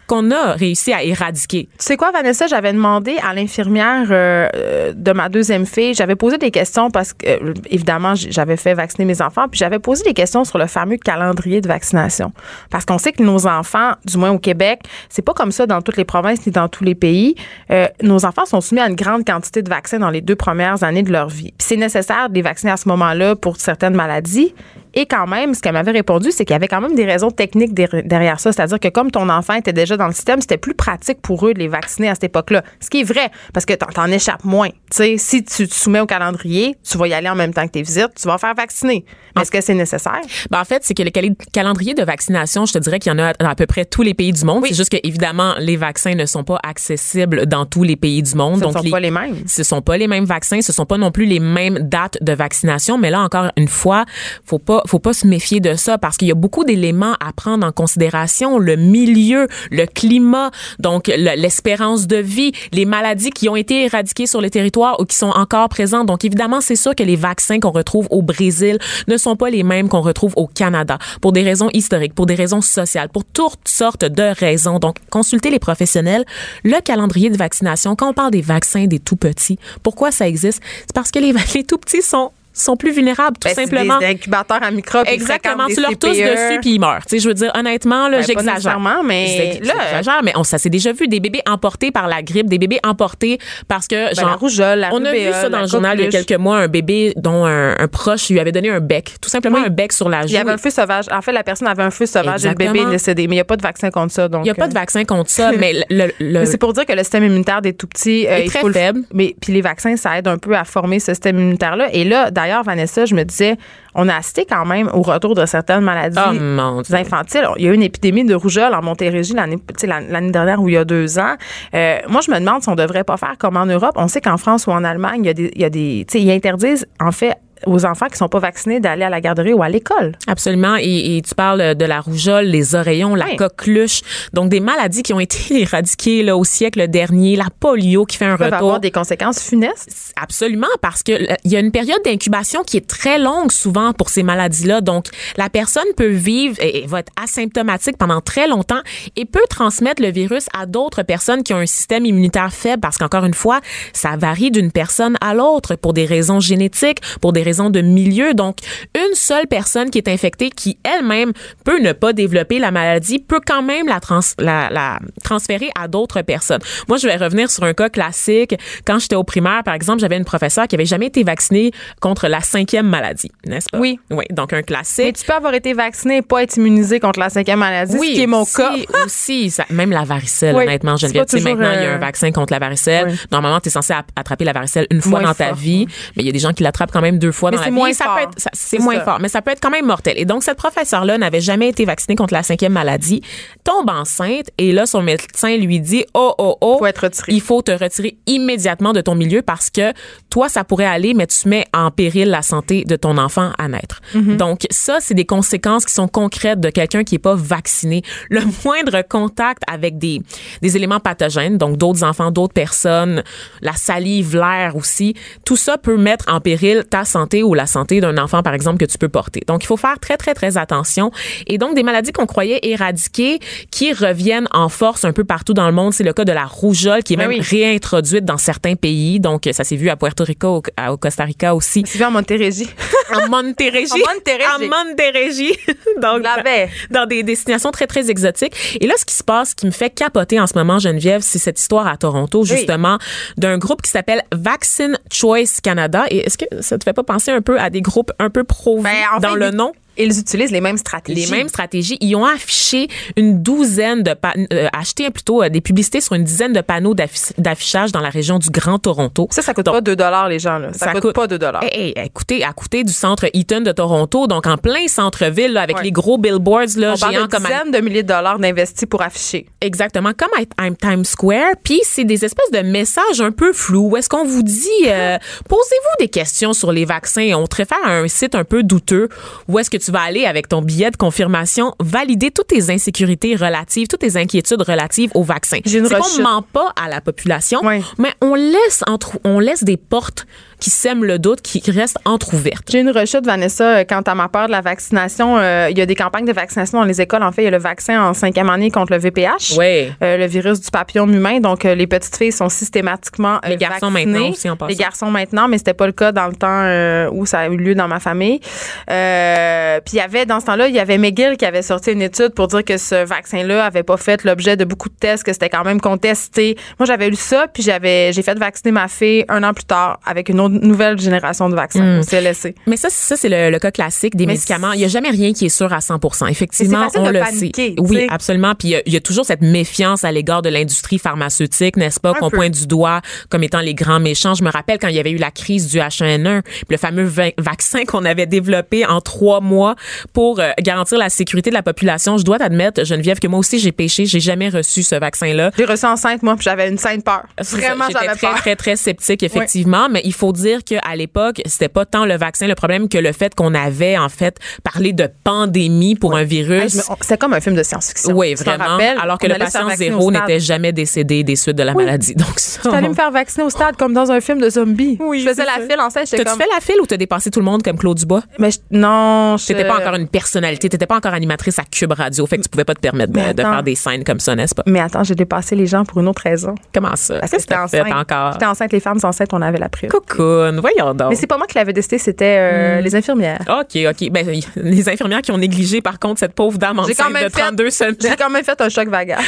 [0.07, 1.69] qu'on a réussi à éradiquer.
[1.77, 6.37] Tu sais quoi, Vanessa, j'avais demandé à l'infirmière euh, de ma deuxième fille, j'avais posé
[6.37, 10.13] des questions parce que, euh, évidemment, j'avais fait vacciner mes enfants, puis j'avais posé des
[10.13, 12.31] questions sur le fameux calendrier de vaccination.
[12.69, 15.81] Parce qu'on sait que nos enfants, du moins au Québec, c'est pas comme ça dans
[15.81, 17.35] toutes les provinces ni dans tous les pays.
[17.71, 20.83] Euh, nos enfants sont soumis à une grande quantité de vaccins dans les deux premières
[20.83, 21.53] années de leur vie.
[21.57, 24.53] Puis c'est nécessaire de les vacciner à ce moment-là pour certaines maladies.
[24.99, 27.29] Et quand même, ce qu'elle m'avait répondu, c'est qu'il y avait quand même des raisons
[27.29, 28.51] techniques derrière ça.
[28.51, 31.53] C'est-à-dire que comme ton enfant était déjà dans le système, c'était plus pratique pour eux
[31.53, 32.63] de les vacciner à cette époque-là.
[32.79, 34.69] Ce qui est vrai, parce que t'en échappes moins.
[34.89, 37.73] sais, si tu te soumets au calendrier, tu vas y aller en même temps que
[37.73, 39.05] tes visites, tu vas faire vacciner.
[39.39, 40.21] Est-ce que c'est nécessaire?
[40.49, 41.11] Ben, en fait, c'est que le
[41.53, 44.01] calendrier de vaccination, je te dirais qu'il y en a dans à peu près tous
[44.01, 44.65] les pays du monde.
[44.67, 48.33] C'est juste que, évidemment, les vaccins ne sont pas accessibles dans tous les pays du
[48.33, 48.61] monde.
[48.61, 49.35] Ce ne sont pas les mêmes.
[49.45, 50.61] Ce sont pas les mêmes vaccins.
[50.61, 52.97] Ce sont pas non plus les mêmes dates de vaccination.
[52.97, 54.05] Mais là, encore une fois,
[54.43, 57.33] faut pas, faut pas se méfier de ça parce qu'il y a beaucoup d'éléments à
[57.33, 58.57] prendre en considération.
[58.57, 64.41] Le milieu, le climat, donc l'espérance de vie, les maladies qui ont été éradiquées sur
[64.41, 66.07] le territoire ou qui sont encore présentes.
[66.07, 69.63] Donc, évidemment, c'est sûr que les vaccins qu'on retrouve au Brésil ne sont pas les
[69.63, 73.67] mêmes qu'on retrouve au Canada pour des raisons historiques, pour des raisons sociales, pour toutes
[73.67, 74.79] sortes de raisons.
[74.79, 76.25] Donc, consultez les professionnels.
[76.63, 80.61] Le calendrier de vaccination, quand on parle des vaccins des tout petits, pourquoi ça existe?
[80.81, 83.99] C'est parce que les, les tout petits sont sont plus vulnérables, tout ben, simplement.
[83.99, 85.05] Des incubateurs à microbes.
[85.07, 85.67] Exactement.
[85.67, 87.05] Tu leur tousses dessus puis ils meurent.
[87.05, 88.79] Tu sais, je veux dire, honnêtement, là, ben, j'exagère.
[89.03, 89.73] mais là.
[89.79, 91.07] J'exagère, mais on, ça s'est déjà vu.
[91.07, 94.29] Des bébés emportés par la grippe, des bébés emportés parce que, ben, genre.
[94.29, 96.57] La rougeole, la On a vu ça dans le journal il y a quelques mois,
[96.57, 99.15] un bébé dont un, proche lui avait donné un bec.
[99.21, 100.29] Tout simplement un bec sur la joue.
[100.29, 101.05] Il y avait un feu sauvage.
[101.11, 103.27] En fait, la personne avait un feu sauvage et le bébé est décédé.
[103.27, 104.27] Mais il n'y a pas de vaccin contre ça.
[104.27, 104.79] Donc, il n'y a pas de euh.
[104.79, 106.45] vaccin contre ça, mais le.
[106.45, 109.01] c'est pour dire que le système immunitaire des tout petits euh, est très faible.
[109.13, 111.89] Mais puis les vaccins, ça aide un peu à former ce système immunitaire-là.
[111.93, 113.57] Et là, d'ailleurs, Vanessa, je me disais,
[113.95, 117.47] on a assisté quand même au retour de certaines maladies oh, infantiles.
[117.57, 120.75] Il y a eu une épidémie de rougeole en Montérégie l'année, l'année dernière ou il
[120.75, 121.35] y a deux ans.
[121.73, 123.93] Euh, moi, je me demande si on devrait pas faire comme en Europe.
[123.95, 126.05] On sait qu'en France ou en Allemagne, il y a des, il y a des,
[126.13, 129.63] ils interdisent en fait aux enfants qui sont pas vaccinés d'aller à la garderie ou
[129.63, 130.13] à l'école.
[130.27, 130.75] Absolument.
[130.79, 134.01] Et, tu parles de la rougeole, les oreillons, la coqueluche.
[134.33, 137.35] Donc, des maladies qui ont été éradiquées là, au siècle dernier.
[137.35, 138.53] La polio qui fait un retour.
[138.53, 140.13] avoir des conséquences funestes.
[140.21, 141.11] Absolument, parce que
[141.43, 144.81] il y a une période d'incubation qui est très longue souvent pour ces maladies-là.
[144.81, 148.81] Donc, la personne peut vivre et, va être asymptomatique pendant très longtemps
[149.15, 152.97] et peut transmettre le virus à d'autres personnes qui ont un système immunitaire faible parce
[152.97, 153.61] qu'encore une fois,
[153.93, 158.33] ça varie d'une personne à l'autre pour des raisons génétiques, pour des raison de milieu.
[158.33, 158.57] Donc,
[158.95, 161.31] une seule personne qui est infectée, qui elle-même
[161.63, 166.61] peut ne pas développer la maladie, peut quand même la, la, transférer à d'autres personnes.
[166.87, 168.55] Moi, je vais revenir sur un cas classique.
[168.85, 172.27] Quand j'étais au primaire, par exemple, j'avais une professeure qui avait jamais été vaccinée contre
[172.27, 173.79] la cinquième maladie, n'est-ce pas?
[173.79, 173.99] Oui.
[174.11, 175.05] Oui, donc un classique.
[175.05, 178.09] Mais tu peux avoir été vacciné et pas être immunisé contre la cinquième maladie, oui,
[178.09, 178.73] ce qui est mon cas.
[179.05, 181.97] aussi, ça, même la varicelle, honnêtement, je Tu sais, maintenant, il y a un euh,
[181.97, 183.15] vaccin contre la varicelle.
[183.31, 186.29] Normalement, tu es censé attraper la varicelle une fois dans ta vie, mais il y
[186.29, 187.93] a des gens qui l'attrapent quand même deux fois dans la vie.
[187.93, 190.15] Ça peut être, c'est moins fort, mais ça peut être quand même mortel.
[190.17, 193.21] Et donc, cette professeure-là n'avait jamais été vaccinée contre la cinquième maladie,
[193.63, 197.31] tombe enceinte, et là, son médecin lui dit, oh, oh, oh, faut être retiré.
[197.31, 199.93] il faut te retirer immédiatement de ton milieu parce que
[200.29, 203.67] toi, ça pourrait aller, mais tu mets en péril la santé de ton enfant à
[203.67, 204.01] naître.
[204.15, 204.37] Mm-hmm.
[204.37, 208.01] Donc, ça, c'est des conséquences qui sont concrètes de quelqu'un qui est pas vacciné.
[208.29, 210.21] Le moindre contact avec des,
[210.61, 213.23] des éléments pathogènes, donc d'autres enfants, d'autres personnes,
[213.61, 215.13] la salive, l'air aussi,
[215.45, 218.77] tout ça peut mettre en péril ta santé ou la santé d'un enfant, par exemple,
[218.77, 219.41] que tu peux porter.
[219.47, 221.11] Donc, il faut faire très, très, très attention.
[221.47, 223.39] Et donc, des maladies qu'on croyait éradiquées
[223.71, 226.45] qui reviennent en force un peu partout dans le monde, c'est le cas de la
[226.45, 229.19] rougeole qui est ben même réintroduite dans certains pays.
[229.19, 231.83] Donc, ça s'est vu à Puerto Rico, au, Costa Rica aussi.
[231.85, 232.69] C'est vu en Montérégie.
[233.15, 233.91] en Montérégie.
[233.93, 234.45] en Montérégie.
[234.55, 235.57] En Montérégie.
[236.01, 236.43] donc, dans,
[236.91, 238.77] dans des destinations très, très exotiques.
[238.79, 241.39] Et là, ce qui se passe, qui me fait capoter en ce moment, Geneviève, c'est
[241.39, 242.97] cette histoire à Toronto, justement,
[243.37, 246.05] d'un groupe qui s'appelle Vaccine Choice Canada.
[246.09, 248.43] Et est-ce que ça te fait pas penser un peu à des groupes un peu
[248.43, 249.73] pro ben, dans le nom?
[249.97, 251.25] Ils utilisent les mêmes stratégies.
[251.25, 251.97] Les mêmes stratégies.
[252.01, 256.53] Ils ont affiché une douzaine de euh, acheté plutôt euh, des publicités sur une dizaine
[256.53, 256.95] de panneaux
[257.37, 259.27] d'affichage dans la région du Grand Toronto.
[259.31, 260.73] Ça, ça coûte pas 2 dollars les gens là.
[260.73, 261.63] Ça, coûte, pas 2 dollars.
[261.63, 265.81] Eh, eh, écoutez, à côté du centre Eaton de Toronto, donc en plein centre-ville avec
[265.81, 269.47] les gros billboards là, On géants comme dizaines de milliers de dollars d'investis pour afficher.
[269.61, 271.53] Exactement, comme à Times Square.
[271.63, 273.89] Puis c'est des espèces de messages un peu flous.
[273.91, 275.17] Où est-ce qu'on vous dit euh,
[275.49, 277.31] posez-vous des questions sur les vaccins.
[277.35, 279.09] On te réfère à un site un peu douteux.
[279.47, 283.35] Où est-ce que tu vas aller avec ton billet de confirmation, valider toutes tes insécurités
[283.35, 285.59] relatives, toutes tes inquiétudes relatives au vaccin.
[285.65, 287.61] C'est qu'on ment pas à la population,
[287.97, 290.25] mais on laisse entre, on laisse des portes
[290.59, 292.67] qui sèment le doute, qui restent entrouvertes.
[292.71, 295.37] J'ai une rechute, Vanessa, euh, quant à ma peur de la vaccination.
[295.37, 297.23] Euh, il y a des campagnes de vaccination dans les écoles.
[297.23, 299.57] En fait, il y a le vaccin en cinquième année contre le VPH.
[299.59, 301.39] Euh, le virus du papillon humain.
[301.39, 305.57] Donc, les petites filles sont systématiquement Les garçons maintenant aussi, en Les garçons maintenant, mais
[305.57, 308.39] c'était pas le cas dans le temps où ça a eu lieu dans ma famille.
[308.39, 312.01] puis il y avait, dans ce temps-là, il y avait McGill qui avait sorti une
[312.01, 315.33] étude pour dire que ce vaccin-là avait pas fait l'objet de beaucoup de tests, que
[315.33, 316.57] c'était quand même contesté.
[316.79, 319.99] Moi, j'avais lu ça, puis j'avais, j'ai fait vacciner ma fille un an plus tard
[320.05, 322.55] avec une autre nouvelle génération de vaccins au CLSC.
[322.67, 324.73] Mais ça, ça c'est le, cas classique des médicaments.
[324.73, 327.75] Il n'y a jamais rien qui est sûr à 100 Effectivement, on le sait.
[327.77, 328.53] Oui, absolument.
[328.55, 332.29] Puis il y, a toujours cette méfiance à l'égard de l'industrie pharmaceutique, n'est-ce pas, qu'on
[332.29, 334.35] pointe du doigt comme étant les grands méchants.
[334.35, 337.85] Je me rappelle quand il y avait eu la crise du H1N1, le fameux vaccin
[337.85, 339.75] qu'on avait développé en trois mois
[340.13, 342.17] pour euh, garantir la sécurité de la population.
[342.17, 344.05] Je dois t'admettre, Geneviève, que moi aussi j'ai péché.
[344.05, 345.51] J'ai jamais reçu ce vaccin-là.
[345.57, 347.23] J'ai reçu enceinte moi, puis j'avais une sainte peur.
[347.39, 349.87] Vraiment, j'avais très, très, très sceptique, effectivement.
[349.89, 353.11] Mais il faut dire qu'à l'époque, c'était pas tant le vaccin le problème que le
[353.11, 356.79] fait qu'on avait en fait parlé de pandémie pour un virus.
[357.01, 358.15] c'est comme un film de science-fiction.
[358.15, 358.77] Oui, vraiment.
[358.99, 362.15] alors que le patient zéro n'était jamais décédé des suites de la maladie.
[362.15, 362.61] Donc ça.
[362.63, 364.97] J'étais me faire vacciner au stade comme dans un film de zombies.
[364.99, 366.05] Oui, je faisais la file en scène.
[366.09, 366.37] T'as-tu comme...
[366.37, 368.23] fait la file ou t'as dépassé tout le monde comme Claude Dubois?
[368.39, 369.47] Mais non, je...
[369.47, 372.49] T'étais pas encore une personnalité, t'étais pas encore animatrice à Cube Radio, fait que tu
[372.49, 374.63] pouvais pas te permettre de, faire des scènes comme ça, n'est-ce pas?
[374.65, 376.55] Mais attends, j'ai dépassé les gens pour une autre raison.
[376.73, 377.19] Comment ça?
[377.19, 377.91] Parce que c'était enceinte.
[377.91, 378.33] encore?
[378.33, 379.89] J'étais enceinte, les femmes enceintes, on avait la prise.
[380.27, 381.09] Cocoon, voyons donc.
[381.09, 382.83] Mais c'est pas moi qui l'avais décidé, c'était euh, hmm.
[382.83, 383.41] les infirmières.
[383.47, 384.09] OK, OK.
[384.11, 387.95] Ben, les infirmières qui ont négligé, par contre, cette pauvre dame enceinte de 32 semaines.
[388.01, 389.19] J'ai quand même fait un choc vagal.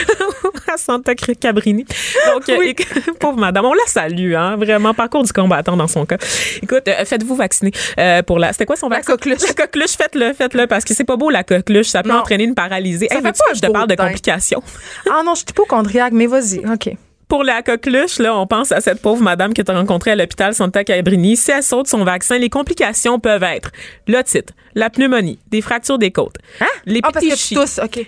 [0.71, 1.85] à Santa Cabrini.
[2.33, 2.75] Donc, oui.
[3.19, 6.17] pauvre madame, on la salue, hein, vraiment, parcours du combattant dans son cas.
[6.61, 8.53] Écoute, euh, faites-vous vacciner euh, pour la...
[8.53, 9.11] C'était quoi son vaccin?
[9.11, 9.47] La coqueluche.
[9.47, 11.87] La coqueluche, faites-le, faites-le, parce que c'est pas beau, la coqueluche.
[11.87, 13.07] Ça peut entraîner une paralysie.
[13.09, 14.61] Ça fait pas je te parle de complications?
[15.09, 16.95] ah non, je suis hypochondriaque, mais vas-y, OK
[17.29, 20.53] pour la coqueluche, là, on pense à cette pauvre madame tu as rencontrée à l'hôpital
[20.53, 21.37] Santa Cabrini.
[21.37, 23.71] Si elle saute son vaccin, les complications peuvent être
[24.07, 26.65] l'otite, la pneumonie, des fractures des côtes, hein?
[26.85, 27.09] les ah,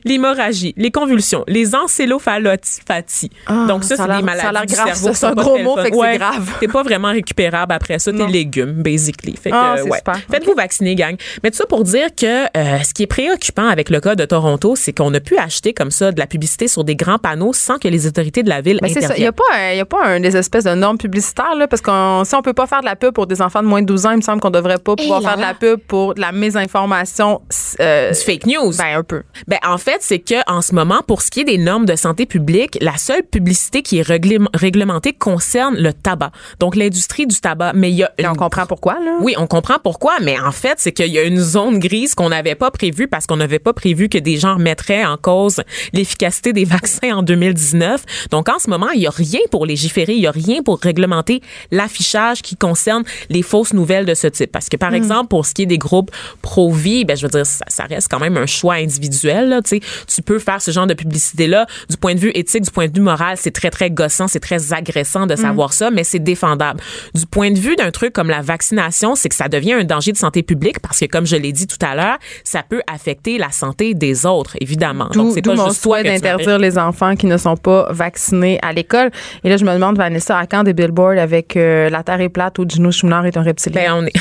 [0.06, 3.32] l'hémorragie, les convulsions, les encéphalopathies.
[3.48, 5.14] Ah, Donc ça, c'est des maladies ça du cerveau.
[5.14, 6.58] C'est un gros mot, fait que c'est grave.
[6.60, 8.12] T'es pas vraiment récupérable après ça.
[8.12, 9.36] T'es légumes, basically.
[9.36, 10.00] Fait que, ah, ouais.
[10.30, 11.16] Faites-vous vacciner, gang.
[11.44, 14.26] Mais tout ça pour dire que euh, ce qui est préoccupant avec le cas de
[14.26, 17.54] Toronto, c'est qu'on a pu acheter comme ça de la publicité sur des grands panneaux
[17.54, 19.12] sans que les autorités de la ville interviennent.
[19.18, 21.82] Il n'y a pas, y a pas un, des espèces de normes publicitaires, là, parce
[21.82, 21.92] que
[22.26, 24.06] si on peut pas faire de la pub pour des enfants de moins de 12
[24.06, 26.32] ans, il me semble qu'on devrait pas pouvoir faire de la pub pour de la
[26.52, 27.42] mésinformation.
[27.80, 28.74] Euh, du fake news.
[28.78, 29.24] Ben, un peu.
[29.48, 31.96] Ben, en fait, c'est que en ce moment, pour ce qui est des normes de
[31.96, 36.32] santé publique, la seule publicité qui est réglementée concerne le tabac.
[36.60, 37.74] Donc, l'industrie du tabac.
[37.74, 38.12] Mais il y a.
[38.26, 39.18] on comprend pourquoi, là?
[39.22, 42.30] Oui, on comprend pourquoi, mais en fait, c'est qu'il y a une zone grise qu'on
[42.30, 45.62] n'avait pas prévue parce qu'on n'avait pas prévu que des gens remettraient en cause
[45.94, 48.30] l'efficacité des vaccins en 2019.
[48.32, 50.80] Donc, en ce moment, il y a rien pour légiférer, il y a rien pour
[50.80, 51.42] réglementer
[51.72, 54.52] l'affichage qui concerne les fausses nouvelles de ce type.
[54.52, 54.96] Parce que, par hmm.
[54.96, 56.12] exemple, pour ce qui est des groupes
[56.42, 59.50] pro-vie, ben je veux dire, ça, ça reste quand même un choix individuel.
[59.50, 61.66] Là, tu peux faire ce genre de publicité-là.
[61.90, 64.40] Du point de vue éthique, du point de vue moral, c'est très, très gossant, c'est
[64.40, 66.80] très agressant de savoir ça, mais c'est défendable.
[67.14, 70.12] Du point de vue d'un truc comme la vaccination, c'est que ça devient un danger
[70.12, 73.38] de santé publique parce que, comme je l'ai dit tout à l'heure, ça peut affecter
[73.38, 75.10] la santé des autres, évidemment.
[75.14, 78.74] Donc, c'est pas mon juste souhait d'interdire les enfants qui ne sont pas vaccinés à
[78.74, 79.12] l'école.
[79.44, 82.30] Et là, je me demande, Vanessa, à quand des billboards avec euh, La Terre est
[82.30, 83.82] plate ou Gino Chouinard est un reptilien?
[83.82, 84.14] Ben, on est,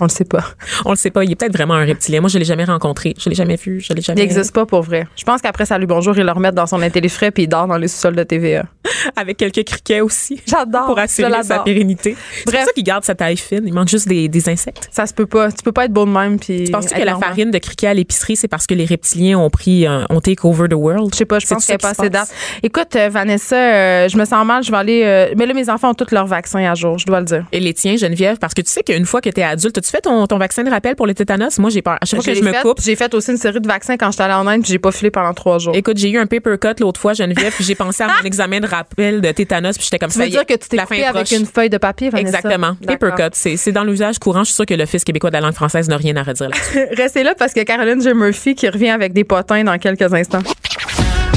[0.00, 0.44] On le sait pas.
[0.84, 1.24] on le sait pas.
[1.24, 2.20] Il est peut-être vraiment un reptilien.
[2.20, 3.14] Moi, je l'ai jamais rencontré.
[3.18, 3.80] Je l'ai jamais vu.
[3.80, 4.20] Je l'ai jamais.
[4.20, 5.06] Il n'existe pas pour vrai.
[5.16, 7.78] Je pense qu'après Salut Bonjour, ils le remettent dans son intellifrais puis il dort dans
[7.78, 8.64] les sous-sols de TVA.
[9.16, 10.40] Avec quelques criquets aussi.
[10.46, 10.86] J'adore.
[10.86, 12.16] Pour assurer sa pérennité.
[12.38, 13.62] C'est pour ça qu'il garde sa taille fine.
[13.66, 14.88] Il manque juste des, des insectes.
[14.90, 15.50] Ça se peut pas.
[15.52, 16.64] Tu peux pas être beau de même puis.
[16.64, 19.38] Tu penses-tu être que la farine de criquet à l'épicerie, c'est parce que les reptiliens
[19.38, 21.10] ont pris, euh, ont take over the world?
[21.12, 22.34] Je sais pas, je pense ça qu'il n'y a pas assez date.
[22.62, 25.34] Écoute, euh, Vanessa, euh, je me sens mal, je vais aller.
[25.36, 27.46] mais là, mes enfants ont tous leurs vaccins à jour, je dois le dire.
[27.52, 29.90] Et les tiens, Geneviève, parce que tu sais qu'une fois que tu es adulte, as-tu
[29.90, 31.58] fait ton, ton vaccin de rappel pour le tétanos?
[31.58, 31.98] Moi, j'ai peur.
[32.00, 33.96] À chaque fois que je me fait- coupe, J'ai fait aussi une série de vaccins
[33.96, 35.74] quand j'étais allée en Inde puis j'ai pas filé pendant trois jours.
[35.74, 38.60] Écoute, j'ai eu un paper cut l'autre fois, Geneviève, puis j'ai pensé à mon examen
[38.60, 40.20] de rappel de tétanos, puis j'étais comme tu ça.
[40.24, 42.10] veux y est, dire que tu t'es la fin coupé avec une feuille de papier,
[42.10, 42.38] Vanessa?
[42.38, 42.76] Exactement.
[42.86, 43.22] Paper cut.
[43.32, 44.40] C'est c'est dans l'usage courant.
[44.40, 46.86] Je suis sûre que l'Office québécois de la langue française n'a rien à redire là-dessus.
[46.96, 48.14] Restez là parce que Caroline J.
[48.14, 50.42] Murphy qui revient avec des potins dans quelques instants.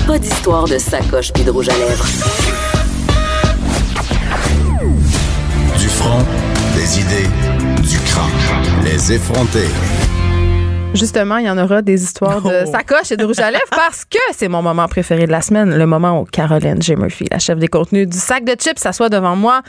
[0.08, 2.06] Pas d'histoire de sacoche puis de rouge à lèvres.
[5.80, 6.20] Du front,
[6.76, 7.61] des idées.
[9.02, 9.66] Les effronter.
[10.93, 12.72] Justement, il y en aura des histoires de Oh.
[12.72, 15.76] sacoche et de rouge à lèvres parce que c'est mon moment préféré de la semaine,
[15.76, 16.95] le moment où Caroline J.
[16.95, 19.62] Murphy, la chef des contenus du sac de chips, s'assoit devant moi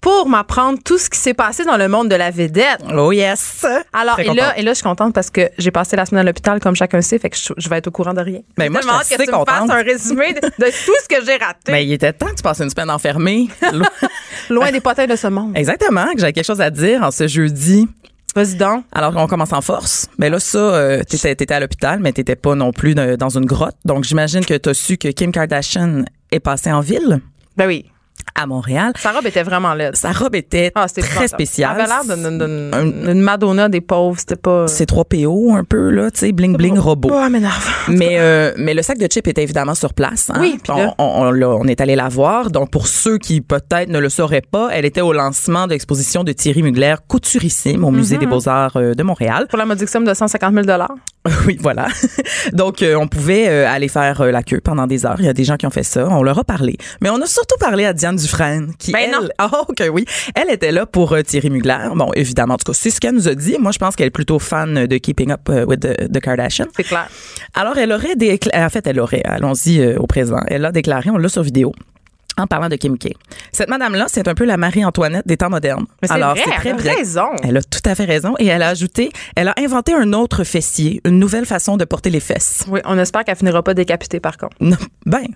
[0.00, 2.78] pour m'apprendre tout ce qui s'est passé dans le monde de la vedette.
[2.96, 3.66] Oh yes.
[3.92, 6.20] Alors, Très et là, et là, je suis contente parce que j'ai passé la semaine
[6.20, 8.40] à l'hôpital, comme chacun sait, fait que je, je vais être au courant de rien.
[8.56, 9.70] Ben, moi, je suis que tu me fasses contente.
[9.72, 11.72] un résumé de, de tout ce que j'ai raté.
[11.72, 13.48] Ben, il était temps que tu passes une semaine enfermée.
[14.50, 15.52] Loin des potins de ce monde.
[15.56, 17.88] Exactement, que j'avais quelque chose à dire en ce jeudi.
[18.34, 18.84] Vas-y donc.
[18.92, 20.08] Alors on commence en force.
[20.18, 23.46] Mais là, ça, euh, t'étais, t'étais à l'hôpital, mais t'étais pas non plus dans une
[23.46, 23.76] grotte.
[23.84, 27.20] Donc j'imagine que t'as su que Kim Kardashian est passée en ville,
[27.56, 27.86] Ben oui.
[28.34, 28.92] À Montréal.
[28.96, 29.96] Sa robe était vraiment laide.
[29.96, 31.76] Sa robe était Ah, très spéciale.
[31.76, 34.18] Elle avait l'air d'une- d'une Un- d'une Madonna des pauvres.
[34.18, 34.66] C'était pas.
[34.68, 37.10] C'est 3 PO un peu là, tu sais, bling bling robot.
[37.12, 37.66] Oh, elle m'énerve.
[37.88, 40.30] Mais euh, mais le sac de chips était évidemment sur place.
[40.30, 40.38] hein.
[40.40, 42.50] Oui, on, là- on, on l'a- on est allé la voir.
[42.50, 46.24] Donc pour ceux qui peut-être ne le sauraient pas, elle était au lancement de l'exposition
[46.24, 48.28] de Thierry Mugler, couturissime au musée des Mm-hmm.
[48.30, 49.46] Beaux Arts euh, de Montréal.
[49.48, 50.66] Pour la modique somme de 150 000
[51.46, 51.86] Oui, voilà.
[52.52, 55.16] Donc, euh, on pouvait euh, aller faire euh, la queue pendant des heures.
[55.18, 56.06] Il y a des gens qui ont fait ça.
[56.08, 56.76] On leur a parlé.
[57.00, 59.10] Mais on a surtout parlé à Diane Dufresne, qui, Ben elle...
[59.12, 59.28] non.
[59.38, 60.04] Ah, OK, oui.
[60.34, 61.88] Elle était là pour euh, Thierry Mugler.
[61.94, 63.56] Bon, évidemment, en tout cas, c'est ce qu'elle nous a dit.
[63.58, 66.66] Moi, je pense qu'elle est plutôt fan de Keeping Up euh, with the, the Kardashians.
[66.76, 67.08] C'est clair.
[67.54, 68.64] Alors, elle aurait déclaré...
[68.64, 70.40] En fait, elle aurait, allons-y euh, au présent.
[70.48, 71.72] Elle a déclaré, on l'a sur vidéo,
[72.36, 73.08] en parlant de Kim K.
[73.52, 75.86] Cette madame-là, c'est un peu la Marie-Antoinette des temps modernes.
[76.02, 76.94] Mais Alors, c'est très elle a bien.
[76.94, 77.26] raison.
[77.42, 78.34] Elle a tout à fait raison.
[78.38, 82.10] Et elle a ajouté, elle a inventé un autre fessier, une nouvelle façon de porter
[82.10, 82.64] les fesses.
[82.68, 84.56] Oui, on espère qu'elle finira pas décapitée, par contre.
[84.60, 85.26] Non, ben,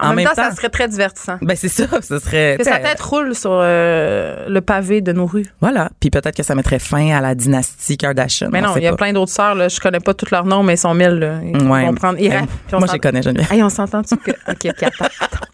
[0.00, 1.36] En, même, temps, ça serait très divertissant.
[1.42, 2.56] ben c'est ça, ce serait.
[2.58, 5.46] Que sa tête roule sur euh, le pavé de nos rues.
[5.60, 5.90] Voilà.
[6.00, 8.48] Puis peut-être que ça mettrait fin à la dynastie Kardashian.
[8.50, 8.96] Mais on non, il y a pas.
[8.96, 9.68] plein d'autres sœurs, là.
[9.68, 11.38] Je connais pas tous leurs noms, mais ils sont mille, là.
[11.44, 11.84] Ils Ouais.
[11.84, 12.18] vont prendre.
[12.18, 13.52] ils Ben, on moi, je s'entend- les connais, Geneviève.
[13.52, 14.30] Hey, on s'entend-tu que.
[14.48, 15.04] OK, OK, attends.
[15.20, 15.46] attends.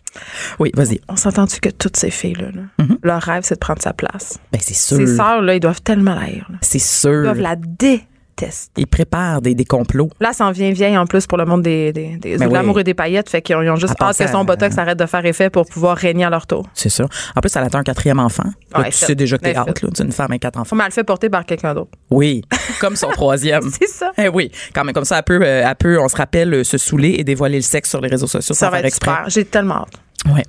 [0.60, 1.00] Oui, vas-y.
[1.08, 2.98] On s'entend-tu que toutes ces filles-là, là, Mhm.
[3.02, 4.38] leur rêve, c'est de prendre sa place?
[4.52, 4.96] Ben c'est sûr.
[4.96, 6.58] Ces sœurs, là, ils doivent tellement la haïr, là.
[6.60, 7.22] C'est Ils sûr.
[7.24, 7.56] doivent la
[8.40, 8.72] détester.
[8.76, 10.10] Ils préparent des, des complots.
[10.20, 12.54] Là, ça en vient vieille en plus pour le monde des, des, des- Ben de
[12.54, 12.80] l'amour oui.
[12.80, 13.28] et des paillettes.
[13.28, 15.50] Fait qu'ils ont, ils ont juste À hâte que son botox arrête de faire effet
[15.50, 16.66] pour pouvoir régner à leur tour.
[16.74, 17.04] C'est ça.
[17.36, 18.44] En plus, elle attend un quatrième enfant.
[18.72, 19.06] Là, Ouais, tu fait.
[19.06, 20.70] sais déjà que t'es Ben, out, là, d'une femme et quatre enfants.
[20.70, 21.90] Faut mal fait porter par quelqu'un d'autre.
[22.10, 22.42] Oui.
[22.80, 23.62] Comme son troisième.
[23.70, 24.12] C'est ça.
[24.18, 26.64] Eh oui, quand même comme ça, elle peut, euh, elle peut, on se rappelle, euh,
[26.64, 28.86] se saouler et dévoiler le sexe sur les réseaux sociaux Ça sans va faire être
[28.86, 29.12] exprès.
[29.28, 30.00] J'ai tellement hâte.
[30.34, 30.42] Ouais.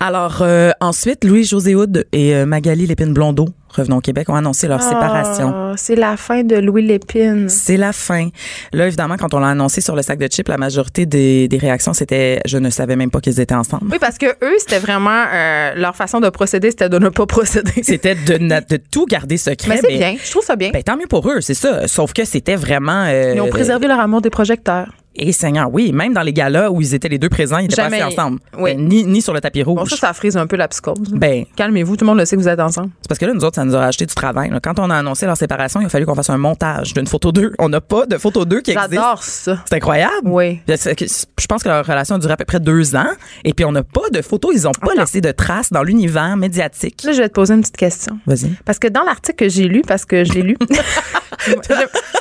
[0.00, 4.82] Alors euh, ensuite, Louis-José Hood et euh, Magali Lépine-Blondeau, revenons au Québec, ont annoncé leur
[4.82, 5.52] séparation.
[5.54, 7.48] Ah, c'est la fin de Louis Lépine.
[7.48, 8.28] C'est la fin.
[8.72, 11.58] Là, évidemment, quand on l'a annoncé sur le sac de chips, la majorité des, des
[11.58, 14.78] réactions, c'était «je ne savais même pas qu'ils étaient ensemble Oui, parce que eux, c'était
[14.78, 17.72] vraiment euh, leur façon de procéder, c'était de ne pas procéder.
[17.82, 19.68] C'était de tout garder secret.
[19.68, 20.16] Mais c'est bien.
[20.22, 20.70] Je trouve ça bien.
[20.72, 21.86] Ben, tant mieux pour eux, c'est ça.
[21.88, 23.04] Sauf que c'était vraiment...
[23.06, 24.88] euh, Ils ont préservé leur amour des projecteurs.
[25.14, 27.76] Et Seigneur, oui, même dans les galas où ils étaient les deux présents, ils n'étaient
[27.76, 28.00] pas Jamais.
[28.00, 28.38] assis ensemble.
[28.58, 28.74] Oui.
[28.74, 29.76] Ben, ni, ni sur le tapis rouge.
[29.78, 30.96] Bon, ça, ça frise un peu la psychose.
[31.12, 32.90] Ben, Calmez-vous, tout le monde le sait que vous êtes ensemble.
[33.02, 34.50] C'est parce que là, nous autres, ça nous a rajouté du travail.
[34.50, 34.60] là.
[34.60, 37.30] Quand on a annoncé leur séparation, il a fallu qu'on fasse un montage d'une photo
[37.32, 37.52] d'eux.
[37.58, 38.90] On n'a pas de photo d'eux qui existe.
[38.92, 39.58] J'adore ça.
[39.68, 40.12] C'est incroyable.
[40.24, 40.60] Oui.
[40.66, 43.10] Je pense que leur relation a duré à peu près deux ans.
[43.44, 44.52] Et puis, on n'a pas de photos.
[44.54, 45.00] Ils n'ont pas Attends.
[45.02, 47.02] laissé de traces dans l'univers médiatique.
[47.04, 48.18] Là, je vais te poser une petite question.
[48.26, 48.52] Vas-y.
[48.64, 50.56] Parce que dans l'article que j'ai lu, parce que je l'ai lu,
[51.46, 51.54] j'ai-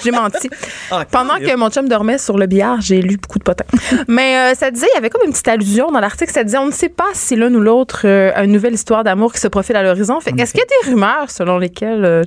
[0.03, 0.49] j'ai menti.
[0.91, 3.65] Ah, Pendant que mon chum dormait sur le billard j'ai lu beaucoup de potins.
[4.07, 6.57] Mais euh, ça disait, il y avait comme une petite allusion dans l'article, ça disait,
[6.57, 9.39] on ne sait pas si l'un ou l'autre euh, a une nouvelle histoire d'amour qui
[9.39, 10.19] se profile à l'horizon.
[10.19, 12.23] Fait est-ce qu'il y a des rumeurs selon lesquelles euh,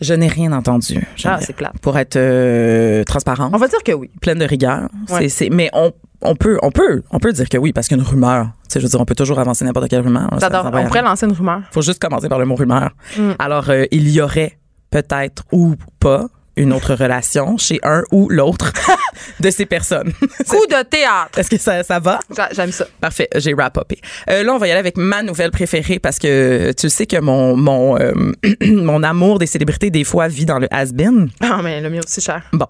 [0.00, 1.06] Je n'ai rien entendu.
[1.24, 1.78] Ah, c'est plate.
[1.80, 4.10] Pour être euh, transparente, On va dire que oui.
[4.20, 4.88] pleine de rigueur.
[5.10, 5.22] Ouais.
[5.22, 5.92] C'est, c'est- mais on,
[6.22, 8.48] on peut, on peut, on peut dire que oui parce qu'une rumeur.
[8.74, 10.28] Je veux dire, on peut toujours avancer n'importe quelle rumeur.
[10.40, 10.62] J'adore.
[10.62, 11.60] ça On pourrait lancer une rumeur.
[11.72, 12.90] faut juste commencer par le mot rumeur.
[13.18, 13.32] Mm.
[13.38, 14.58] Alors, euh, il y aurait
[14.90, 18.72] peut-être ou pas une autre relation chez un ou l'autre
[19.40, 20.12] de ces personnes.
[20.48, 21.38] Coup de théâtre.
[21.38, 22.20] Est-ce que ça, ça va?
[22.36, 22.86] J'a- J'aime ça.
[23.00, 23.98] Parfait, j'ai wrap-upé.
[24.30, 27.20] Euh, là, on va y aller avec ma nouvelle préférée parce que tu sais que
[27.20, 28.12] mon mon euh,
[28.66, 31.30] mon amour des célébrités des fois vit dans le has-been.
[31.40, 32.42] Ah, mais le mien aussi cher.
[32.52, 32.66] Bon,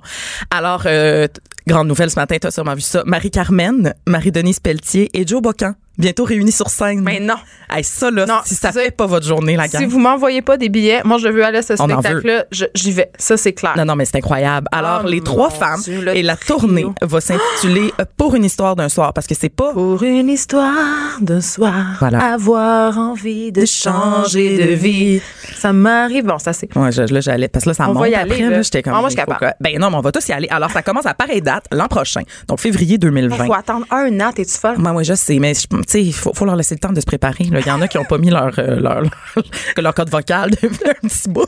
[0.50, 1.26] alors euh,
[1.66, 3.02] grande nouvelle ce matin, tu as sûrement vu ça.
[3.06, 7.00] Marie-Carmen, Marie-Denise Pelletier et Joe Bocan bientôt réunis sur scène.
[7.02, 7.34] Mais non.
[7.70, 9.80] Hey, ça là, Non, si ça fait pas votre journée la gang.
[9.82, 12.44] Si vous m'envoyez pas des billets, moi, je veux aller à ce spectacle-là.
[12.74, 13.10] J'y vais.
[13.18, 13.74] Ça, c'est clair.
[13.76, 14.66] Non, non, mais c'est incroyable.
[14.72, 16.58] Alors, Oh, les trois femmes Dieu, et la trio.
[16.58, 20.28] tournée va s'intituler euh, Pour une histoire d'un soir parce que c'est pas Pour une
[20.28, 22.18] histoire de soir, Voilà.
[22.34, 25.20] avoir envie de changer de vie.
[25.56, 26.24] Ça m'arrive.
[26.26, 26.74] Bon, ça c'est.
[26.76, 27.48] Ouais, je- là, j'allais.
[27.48, 28.50] Parce que là, ça On monte va y après, aller, là.
[28.50, 28.62] là.
[28.62, 28.94] J'étais comme.
[28.94, 29.40] Ah, moi, je capable.
[29.40, 30.48] que- Ben non, mais on va tous y aller.
[30.50, 32.22] Alors, ça commence à pareille date l'an prochain.
[32.48, 33.36] Donc, février 2020.
[33.44, 34.76] Il faut attendre un an, t'es-tu folle?
[34.78, 36.92] Moi, oui, je sais, mais je- tu sais, il faut, faut leur laisser le temps
[36.92, 37.44] de se préparer.
[37.44, 39.12] Il y en a qui n'ont pas mis leur, euh, leur, leur,
[39.76, 41.46] leur code vocal depuis un petit bout.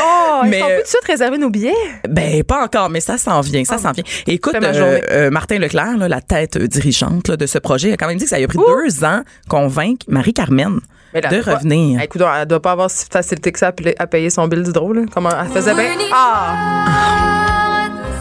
[0.00, 1.72] Oh, Mais, on euh, peut tout de suite réserver nos billets?
[2.08, 4.04] Ben, pas encore, mais ça s'en vient, ça s'en vient.
[4.26, 7.96] Écoute, euh, euh, Martin Leclerc, là, la tête euh, dirigeante là, de ce projet, a
[7.96, 10.80] quand même dit que ça lui a pris deux ans convaincre Marie-Carmen
[11.14, 11.98] Mais là, de pas- revenir.
[12.00, 14.94] Ah, écoute, elle doit pas avoir si facilité que ça à payer son bill d'hydro.
[15.12, 15.90] Comment elle faisait bien?
[16.12, 17.47] Ah!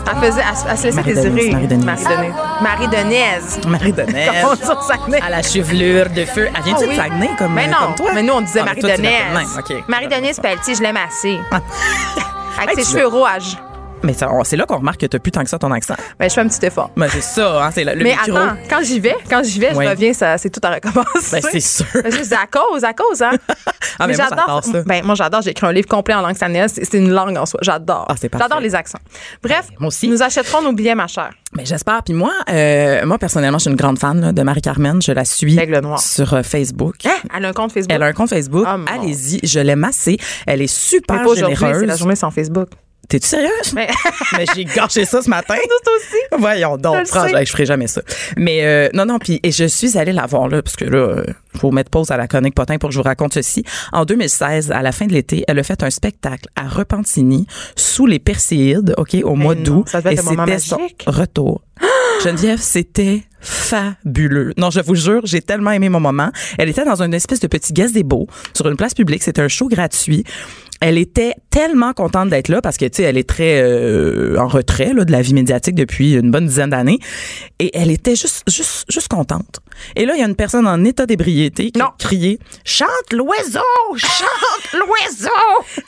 [0.09, 1.51] Elle faisait, elle, elle se laissait Marie-Denise, désirer.
[1.51, 1.85] Marie-Denise.
[1.85, 2.33] Marie-Denise.
[2.61, 3.59] Marie-Denise.
[3.67, 4.29] Marie-Denise.
[4.41, 5.19] Comment on dit au Saguenay?
[5.21, 6.49] à la chevelure de feu.
[6.55, 6.95] Elle vient-tu Ah de oui.
[6.95, 8.11] Saguenay comme, Mais euh, non, comme toi?
[8.13, 9.55] mais nous, on disait Ah, mais toi, tu l'appelles Marie-Denise.
[9.67, 9.83] même, OK.
[9.87, 11.39] Marie-Denise Pelletier, je l'aime assez.
[12.61, 13.57] Avec Hey, ses cheveux rouges.
[14.03, 15.95] Mais c'est là qu'on remarque que t'as plus tant que ça ton accent.
[16.19, 16.91] Ben, je fais un petit effort.
[16.95, 18.37] Mais c'est ça, hein, c'est le, mais micro.
[18.37, 19.85] attends, quand j'y vais, quand j'y vais, Ouais.
[19.85, 21.39] je reviens, ça, c'est tout à recommencer.
[21.41, 21.85] Ben, c'est sûr.
[21.93, 23.31] Ben, c'est à cause, à cause, hein.
[23.99, 24.81] Ah, mais moi, j'adore ça.
[24.85, 25.41] Ben, moi, j'adore.
[25.41, 26.73] J'ai écrit un livre complet en langue sanaise.
[26.75, 27.59] C'est une langue en soi.
[27.63, 28.05] J'adore.
[28.07, 28.15] Ah.
[28.37, 28.99] J'adore les accents.
[29.41, 30.07] Bref, moi aussi.
[30.07, 31.31] nous achèterons nos billets, ma chère.
[31.53, 32.03] Mais j'espère.
[32.03, 35.01] Puis moi, euh, moi personnellement, je suis une grande fan là, de Marie-Carmen.
[35.01, 35.57] Je la suis
[35.97, 36.95] sur euh, Facebook.
[37.05, 37.09] Hein?
[37.35, 37.91] Elle a un compte Facebook?
[37.91, 38.65] Elle a un compte Facebook.
[38.67, 38.85] Mon.
[38.85, 40.17] Allez-y, je l'aime assez.
[40.45, 41.79] Elle est Mais super pas généreuse.
[41.79, 42.69] c'est la journée sans Facebook.
[43.07, 43.73] T'es-tu sérieuse?
[43.73, 43.87] Mais
[44.37, 45.55] Mais j'ai gâché ça ce matin.
[45.83, 46.41] toi aussi.
[46.41, 48.01] Voyons donc, franchement, je ferai jamais ça.
[48.35, 50.97] Mais euh, non, non, puis et je suis allée la voir là, parce que là,
[50.97, 53.63] euh, faut mettre pause à la chronique potin pour que je vous raconte ceci.
[53.93, 58.05] En 2016, à la fin de l'été, elle a fait un spectacle à Repentigny sous
[58.05, 59.87] les Perséides, ok, au mois d'août.
[59.89, 61.61] ça devait être et c'était son retour.
[62.23, 64.53] Geneviève, c'était fabuleux.
[64.57, 66.29] Non, je vous jure, j'ai tellement aimé mon moment.
[66.57, 69.23] Elle était dans une espèce de petit gazebo sur une place publique.
[69.23, 70.23] C'était un show gratuit.
[70.79, 74.47] Elle était tellement contente d'être là parce que tu sais elle est très euh, en
[74.47, 76.99] retrait là, de la vie médiatique depuis une bonne dizaine d'années
[77.59, 79.59] et elle était juste juste juste contente.
[79.95, 81.85] Et là il y a une personne en état d'ébriété qui Non.
[81.87, 83.59] a crié chante l'oiseau,
[83.95, 85.29] chante l'oiseau.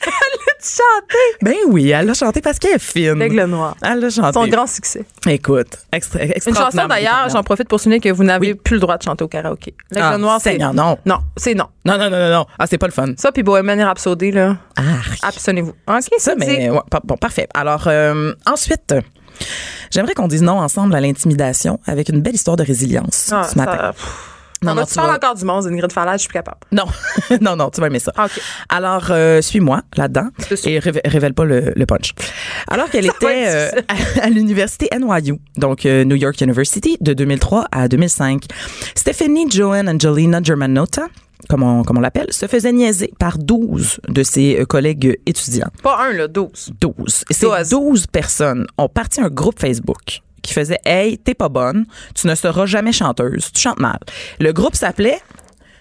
[0.62, 1.16] Chanter.
[1.42, 3.14] ben oui, elle a chanté parce qu'elle est fine.
[3.18, 3.76] L'Aigle Noir.
[3.82, 4.32] Elle a chanté.
[4.34, 5.04] Son grand succès.
[5.26, 8.54] Écoute, extra, Une chanson d'ailleurs, j'en profite pour souligner que vous n'avez Oui.
[8.62, 9.72] plus le droit de chanter au karaoké.
[9.90, 10.58] L'Aigle Ah, Noir, c'est.
[10.58, 10.98] Non.
[11.06, 11.64] Non, c'est non.
[11.84, 12.46] Non, non, non, non, non.
[12.58, 13.06] Ah, c'est pas le fun.
[13.16, 14.56] Ça, puis Bohemian Rhapsody, là.
[14.76, 15.18] Arc.
[15.22, 15.70] Abstenez-vous.
[15.88, 17.48] OK, Ça, mais ouais, bon, parfait.
[17.54, 18.94] Alors, euh, ensuite,
[19.90, 23.56] j'aimerais qu'on dise non ensemble à l'intimidation avec une belle histoire de résilience Ah, ce
[23.56, 23.76] matin.
[23.78, 23.94] ça-.
[24.62, 26.58] Non, On non, tu parler vas- encore du monde, Ingrid Fallage, je suis plus capable.
[26.70, 26.84] Non,
[27.40, 28.12] non, non, tu vas aimer ça.
[28.14, 28.38] Ah, OK.
[28.68, 30.28] Alors, euh, suis-moi là-dedans
[30.66, 32.12] et révé- révèle pas le, le punch.
[32.68, 37.68] Alors qu'elle était euh, à, à l'université NYU, donc euh, New York University, de 2003
[37.72, 38.42] à 2005,
[38.94, 41.06] Stephanie Joanne Angelina Germanotta,
[41.50, 45.70] comme on, comme on l'appelle, se faisait niaiser par 12 de ses euh, collègues étudiants.
[45.82, 46.74] Pas un, là, 12.
[46.80, 47.24] 12.
[47.28, 47.70] Et ces Douze.
[47.70, 52.34] 12 personnes ont parti un groupe Facebook qui faisait Hey, t'es pas bonne, tu ne
[52.36, 53.98] seras jamais chanteuse, tu chantes mal.
[54.38, 55.20] Le groupe s'appelait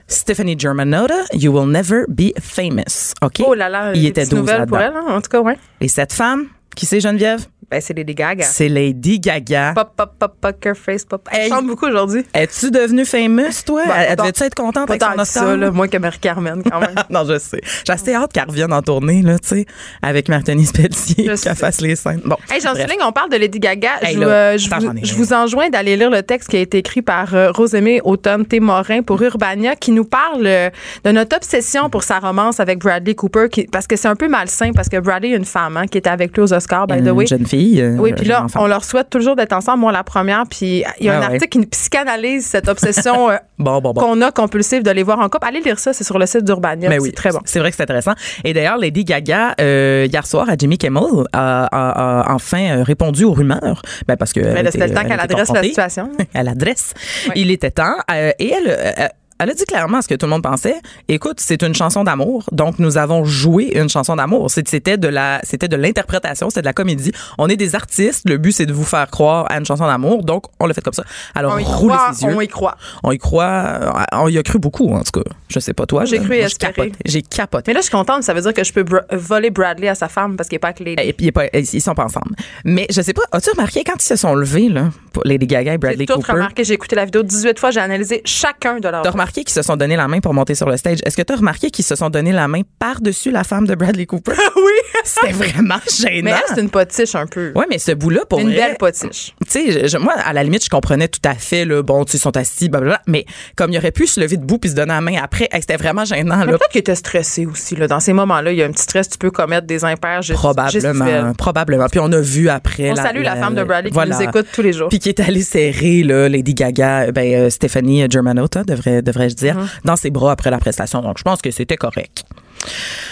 [0.07, 3.13] Stephanie Germanotta, You Will Never Be Famous.
[3.21, 3.43] OK?
[3.45, 5.05] Oh là là, Il était petites 12 nouvelles pour elle, hein?
[5.07, 5.57] en tout cas, ouais.
[5.81, 7.45] Et cette femme, qui c'est Geneviève?
[7.71, 8.45] Ben, c'est Lady Gaga.
[8.45, 9.73] C'est Lady Gaga.
[9.75, 11.21] Pop, pop, pop, poker face, pop.
[11.31, 12.25] Elle chante beaucoup aujourd'hui.
[12.33, 13.83] Es-tu devenue famous, toi?
[13.85, 16.63] Ben, elle devait-tu être contente Pas avec tant son que ça, là, moins que Marie-Carmen,
[16.63, 16.95] quand même.
[17.11, 17.61] non, je sais.
[17.85, 19.65] J'ai assez hâte qu'elle revienne en tournée, là, tu sais,
[20.01, 22.21] avec Martine Pelletier, qu'elle fasse les scènes.
[22.25, 22.37] Bon.
[22.49, 22.87] Hey, j'en bref.
[22.87, 23.89] souligne, on parle de Lady Gaga.
[24.01, 26.79] Hey, je, là, euh, je vous, je enjoins d'aller lire le texte qui a été
[26.79, 30.71] écrit par euh, Rosemée Automne Témorin pour Urbania, qui nous parle euh,
[31.03, 34.27] de notre obsession pour sa romance avec Bradley Cooper, qui, parce que c'est un peu
[34.27, 36.97] malsain, parce que Bradley est une femme hein, qui était avec lui aux Oscars, by
[37.03, 37.27] the Une way.
[37.27, 37.81] jeune fille filles.
[37.81, 39.79] euh, Oui, puis là, on leur souhaite toujours d'être ensemble.
[39.79, 41.25] Moi, la première, puis il y a Ah un ouais.
[41.35, 43.99] article qui psychanalyse cette obsession euh, Bon, bon, bon.
[44.01, 45.45] qu'on a compulsive de les voir en couple.
[45.47, 46.87] Allez lire ça, c'est sur le site d'Urbania.
[46.87, 47.39] Mais c'est oui, très bon.
[47.43, 48.13] C'est vrai que c'est intéressant.
[48.45, 51.03] Et d'ailleurs, Lady Gaga, euh, hier soir, à Jimmy Kimmel,
[51.33, 53.81] a, a- a enfin répondu aux rumeurs.
[54.07, 54.39] Ben, parce que.
[54.39, 56.09] Mais elle là, c'était était- le temps elle qu'elle adresse la situation.
[56.33, 56.93] l'adresse.
[57.27, 57.33] Ouais.
[57.35, 57.95] Il était temps.
[58.11, 59.09] Euh, et elle,
[59.39, 60.75] elle a dit clairement ce que tout le monde pensait.
[61.07, 64.51] Écoute, c'est une chanson d'amour, donc nous avons joué une chanson d'amour.
[64.51, 67.11] C'était de la, c'était de l'interprétation, c'était de la comédie.
[67.37, 68.27] On est des artistes.
[68.29, 70.81] Le but c'est de vous faire croire à une chanson d'amour, donc on l'a fait
[70.81, 71.03] comme ça.
[71.35, 72.33] Alors On y croit, ses yeux.
[72.35, 72.75] on y croit.
[73.03, 73.43] On y croit.
[73.45, 75.29] euh, On y a cru beaucoup en tout cas.
[75.47, 76.05] Je sais pas toi.
[76.05, 76.73] J'ai cru espéré.
[76.73, 76.91] capoté.
[77.05, 77.63] J'ai capoté.
[77.67, 78.23] Mais là, je suis contente.
[78.23, 80.59] Ça veut dire que je peux br- voler Bradley à sa femme parce qu'il n'est
[80.59, 80.95] pas avec les.
[81.03, 82.35] Et puis, est pas- ils sont pas ensemble.
[82.65, 85.71] Mais je sais pas, as-tu remarqué quand ils se sont levés, là, pour Lady Gaga
[85.71, 86.33] et J'ai Bradley tout Cooper?
[86.33, 86.63] remarqué.
[86.63, 87.71] J'ai écouté la vidéo 18 fois.
[87.71, 89.01] J'ai analysé chacun de leurs.
[89.29, 90.99] Remarqué qu'ils se sont donné la main pour monter sur le stage.
[91.05, 94.07] Est-ce que t'as remarqué qu'ils se sont donné la main par-dessus la femme de Bradley
[94.07, 94.31] Cooper?
[94.55, 95.01] oui!
[95.03, 96.21] C'était vraiment gênant.
[96.23, 97.51] Mais elle, c'est une potiche un peu.
[97.55, 99.35] Ouais, mais ce bout-là, pour une vrai, belle potiche.
[99.47, 102.19] tu sais, moi, à la limite, je comprenais tout à fait, là, bon, tu ils
[102.19, 103.25] sont assis, blablabla, mais
[103.55, 105.77] comme il aurait pu se lever debout puis se donner la main après, hey, c'était
[105.77, 107.75] vraiment gênant, peut-être qu'il était stressé aussi.
[107.75, 107.87] Là.
[107.87, 109.09] Dans ces moments-là, il y a un petit stress.
[109.09, 110.37] Tu peux commettre des impairs gestuels.
[110.37, 111.87] Probablement, probablement.
[111.87, 112.91] Puis on a vu après.
[112.91, 114.15] On salue la femme de Bradley qui voilà.
[114.15, 114.89] nous écoute tous les jours.
[114.89, 119.55] Puis qui est allée serrer là, Lady Gaga, ben euh, Stéphanie Germanotta devrais devrais-je dire,
[119.57, 119.85] Mm-hmm.
[119.85, 121.01] dans ses bras après la prestation.
[121.01, 122.23] Donc je pense que c'était correct.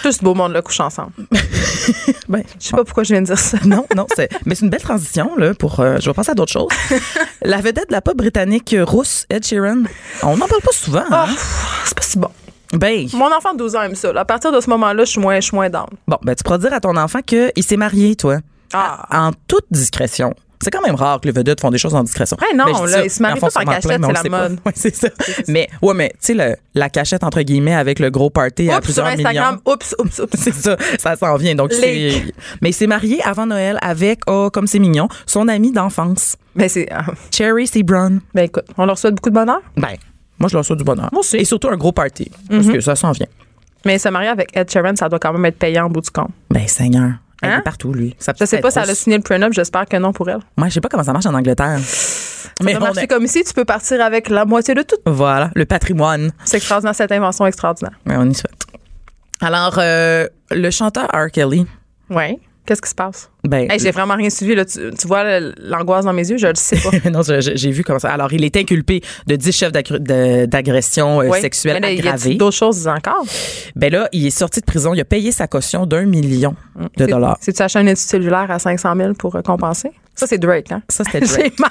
[0.02, 1.12] Tout ce beau monde-là couche ensemble.
[2.28, 3.56] Ben, Je sais pas pourquoi je viens de dire ça.
[3.64, 6.34] non, non, c'est mais c'est une belle transition là pour euh, je vais passer à
[6.34, 6.68] d'autres choses.
[7.42, 9.84] la vedette de la pop britannique rousse Ed Sheeran,
[10.22, 11.04] on n'en parle pas souvent.
[11.10, 11.26] Hein?
[11.86, 12.28] c'est pas si bon.
[12.74, 14.12] Ben Mon enfant de 12 ans aime ça.
[14.12, 14.20] là.
[14.20, 15.86] À partir de ce moment-là, je suis moins, je suis moins down.
[16.06, 18.38] bon, ben tu pourras dire à ton enfant que il s'est marié toi.
[18.74, 19.06] Ah.
[19.26, 20.34] En toute discrétion.
[20.62, 22.36] C'est quand même rare que les vedettes font des choses en discrétion.
[22.40, 24.28] Ouais, non, Ben, là, ils se marient tous en cachette, c'est la pas.
[24.28, 24.58] mode.
[24.66, 25.08] Ouais, c'est ça.
[25.18, 25.42] ça.
[25.48, 28.86] Mais ouais, mais tu sais la cachette entre guillemets avec le gros party à Oups,
[28.92, 29.74] sur plusieurs Instagram, millions.
[29.74, 30.32] oups, oups, oups.
[30.40, 31.54] C'est ça, ça s'en vient.
[31.54, 36.36] Donc, mais il s'est marié avant Noël avec, oh, comme c'est mignon, son ami d'enfance,
[36.54, 36.88] Mais c'est.
[36.90, 38.18] ah, Cherry Sebron.
[38.34, 39.60] Ben écoute, on leur souhaite beaucoup de bonheur?
[39.76, 39.94] Ben,
[40.38, 41.08] moi, je leur souhaite du bonheur.
[41.12, 41.36] Moi aussi.
[41.36, 42.30] Et surtout un gros party.
[42.50, 43.26] Parce que ça s'en vient.
[43.84, 46.10] Mais se marier avec Ed Sheeran, ça doit quand même être payant en bout du
[46.10, 46.30] compte.
[46.50, 47.12] Ben, Seigneur.
[47.42, 47.58] Elle Hein?
[47.58, 48.16] est partout, lui.
[48.18, 50.28] Ça Je sais peut pas si elle a signé le prenup, j'espère que non pour
[50.28, 50.40] elle.
[50.56, 51.78] Moi, je sais pas comment ça marche en Angleterre.
[52.62, 54.96] Mais Ça on marche est- comme ici, tu peux partir avec la moitié de tout.
[55.06, 56.32] Voilà, le patrimoine.
[56.44, 57.92] C'est extraordinaire, cette invention extraordinaire.
[58.06, 58.54] Ouais, on y souhaite.
[59.40, 61.30] Alors, euh, le chanteur R.
[61.30, 61.66] Kelly,
[62.10, 62.38] Oui.
[62.68, 63.30] Qu'est-ce qui se passe?
[63.44, 64.54] ben, Hey, j'ai vraiment rien suivi.
[64.54, 64.66] Là.
[64.66, 65.24] Tu, tu vois
[65.58, 66.36] l'angoisse dans mes yeux?
[66.36, 66.90] Je le sais pas.
[67.10, 68.10] non, j'ai vu comme ça.
[68.12, 71.40] Alors, il est inculpé de 10 chefs de- d'agression euh, Oui.
[71.40, 72.34] sexuelle Mais là, aggravée.
[72.34, 73.24] d'autres choses encore?
[73.74, 74.92] Ben là, il est sorti de prison.
[74.92, 77.38] Il a payé sa caution d'un million de C'est- dollars.
[77.40, 79.90] C'est-tu acheté un étude cellulaire à 500 000 pour euh, compenser?
[80.14, 80.82] Ça, c'est Drake, hein?
[80.90, 81.58] Ça, c'était Drake.
[81.58, 81.70] Mal.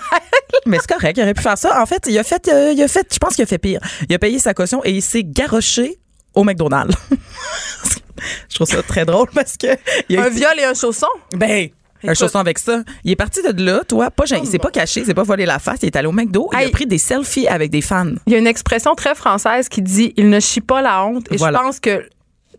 [0.65, 1.79] Mais c'est correct, il aurait pu faire ça.
[1.79, 3.81] En fait, il a fait, euh, il a fait, je pense qu'il a fait pire.
[4.09, 5.99] Il a payé sa caution et il s'est garoché
[6.33, 6.95] au McDonald's.
[8.49, 9.67] je trouve ça très drôle parce que
[10.09, 11.07] il a Un été- viol et un chausson?
[11.35, 12.11] ben un Écoute.
[12.11, 12.83] Oh chausson avec ça.
[13.03, 14.41] Il est parti de là, toi, pas gêné.
[14.43, 16.47] il s'est pas caché, il s'est pas volé la face, il est allé au McDo,
[16.53, 18.11] il a pris des selfies avec des fans.
[18.27, 21.25] Il y a une expression très française qui dit il ne chie pas la honte.
[21.31, 21.57] Et Voilà.
[21.57, 22.07] je pense que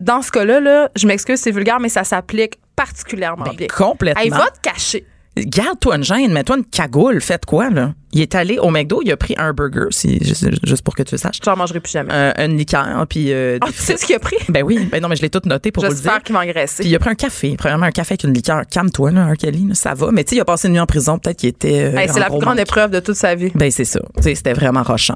[0.01, 3.67] dans ce cas-là, là, je m'excuse, c'est vulgaire, mais ça s'applique particulièrement Ben, bien.
[3.67, 4.21] complètement.
[4.21, 5.05] Hey, va te cacher.
[5.37, 7.93] Garde-toi une gêne, mets-toi une cagoule, faites quoi, là?
[8.11, 11.13] Il est allé au McDo, il a pris un burger, si, juste, pour que tu
[11.15, 11.39] le saches.
[11.45, 12.11] J'en mangerai plus jamais.
[12.11, 14.35] Un, une liqueur, puis euh, Ah, tu sais ce qu'il a pris?
[14.49, 16.03] Ben oui, ben non, mais je l'ai tout noté pour vous le dire.
[16.03, 16.81] J'espère qu'il va engraisser.
[16.83, 18.63] Puis il a pris un café, premièrement un café avec une liqueur.
[18.69, 19.37] Calme-toi, là, R.
[19.37, 20.11] Kelly, là, ça va.
[20.11, 21.93] Mais tu sais, il a passé une nuit en prison, peut-être qu'il était.
[21.93, 22.59] euh, Hey, c'est la plus grande manque.
[22.67, 23.51] épreuve de toute sa vie.
[23.55, 24.01] Ben c'est ça.
[24.17, 25.15] Tu sais, c'était vraiment rochant.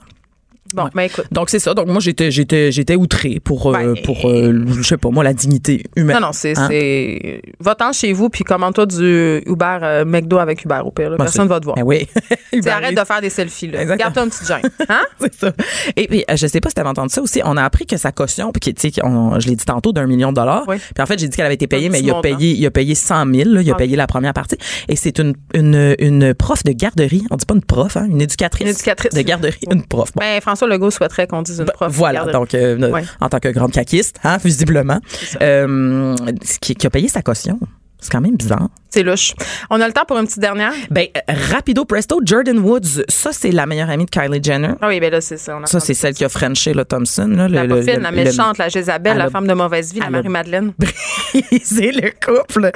[0.74, 1.26] Bon, ben écoute.
[1.32, 1.74] Donc c'est ça.
[1.74, 5.24] Donc moi j'étais j'étais j'étais outré pour euh, Ben, pour euh, je sais pas moi
[5.24, 6.15] la dignité humaine.
[6.19, 6.57] Non, non, c'est.
[6.57, 6.67] Hein?
[6.69, 7.41] c'est...
[7.59, 11.11] Va-t'en chez vous, puis commande-toi du Uber euh, McDo avec Uber au pire.
[11.11, 11.17] là.
[11.17, 11.76] Ben, Personne va te voir.
[11.76, 12.07] Ben oui.
[12.51, 13.67] Tu arrête de faire des selfies.
[13.67, 13.84] Là.
[13.95, 14.61] Garde-toi une petite gêne.
[14.88, 15.01] Hein?
[15.19, 15.51] c'est ça.
[15.95, 17.41] Et puis, je sais pas si t'avais entendu ça aussi.
[17.43, 20.30] On a appris que sa caution, puis tu sais, je l'ai dit tantôt, d'un million
[20.30, 20.63] de dollars.
[20.67, 20.76] Oui.
[20.78, 22.51] Puis en fait, j'ai dit qu'elle avait été payée, Un mais petit il a payé,
[22.51, 23.49] il a payé 100 000.
[23.49, 23.61] là.
[23.61, 23.78] il a Ah.
[23.78, 24.55] payé la première partie.
[24.88, 27.24] Et c'est une, une, une prof de garderie.
[27.32, 28.67] On dit pas une prof, hein, une éducatrice.
[28.67, 29.13] Une éducatrice.
[29.13, 29.57] De garderie.
[29.71, 30.11] Une prof.
[30.13, 30.19] Bon.
[30.21, 31.91] Ben, François Legault souhaiterait qu'on dise une prof.
[31.91, 33.03] Voilà, donc euh, Ouais.
[33.22, 34.99] en tant que grande caquiste, hein, visiblement,
[35.41, 36.16] euh,
[36.61, 37.59] qui, qui a payé sa caution.
[37.99, 38.68] C'est quand même bizarre.
[38.89, 39.34] C'est louche.
[39.70, 40.74] On a le temps pour une petite dernière?
[40.91, 44.74] Ben, euh, rapido presto, Jordan Woods, ça, c'est la meilleure amie de Kylie Jenner.
[44.82, 45.55] Ah oui, ben là, c'est ça.
[45.57, 47.28] on a Ça, c'est celle qui a Frenché, là, Thompson.
[47.34, 50.09] Là, le, La le- le- le- méchante, la Jézabel, la femme de mauvaise vie, la
[50.09, 50.74] Marie-Madeleine.
[51.64, 52.72] c'est le couple.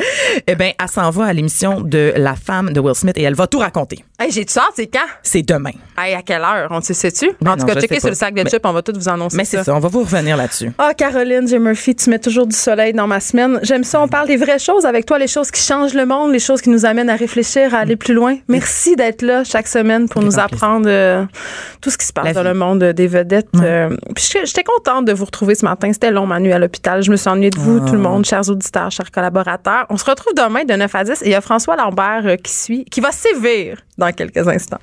[0.48, 3.36] Eh ben, elle s'en va à l'émission de La femme de Will Smith et elle
[3.36, 4.06] va tout raconter.
[4.20, 5.06] Hey, j'ai-tu hâte, c'est quand?
[5.22, 5.70] C'est demain.
[5.96, 6.70] Hey, à quelle heure?
[6.72, 7.30] On te sait-tu?
[7.40, 9.08] Ben en tout cas, checkez sur le sac de Mais- chips, on va tout vous
[9.08, 10.72] annoncer Mais c'est ça, on va vous revenir là-dessus.
[10.80, 11.60] Ah, Caroline J.
[11.60, 13.60] Murphy, tu mets toujours du soleil dans ma semaine.
[13.62, 14.02] J'aime ça.
[14.02, 16.62] On parle des vraies choses avec toi, les choses qui changent le monde, les choses
[16.64, 18.38] qui nous amènent à réfléchir, à aller plus loin.
[18.48, 21.24] Merci d'être là chaque semaine pour nous apprendre euh,
[21.82, 23.50] tout ce qui se passe dans le monde euh, des vedettes.
[23.62, 25.94] Euh, puis j'étais- contente de vous retrouver ce matin.
[25.94, 27.04] C'était long, ma nuit à l'hôpital.
[27.04, 29.86] Je me suis ennuyée de vous, tout le monde, chers auditeurs, chers collaborateurs.
[29.92, 32.36] On se retrouve demain de 9 à 10 et il y a François Lambert euh,
[32.36, 33.78] qui suit, qui va sévir
[34.12, 34.82] quelques instants.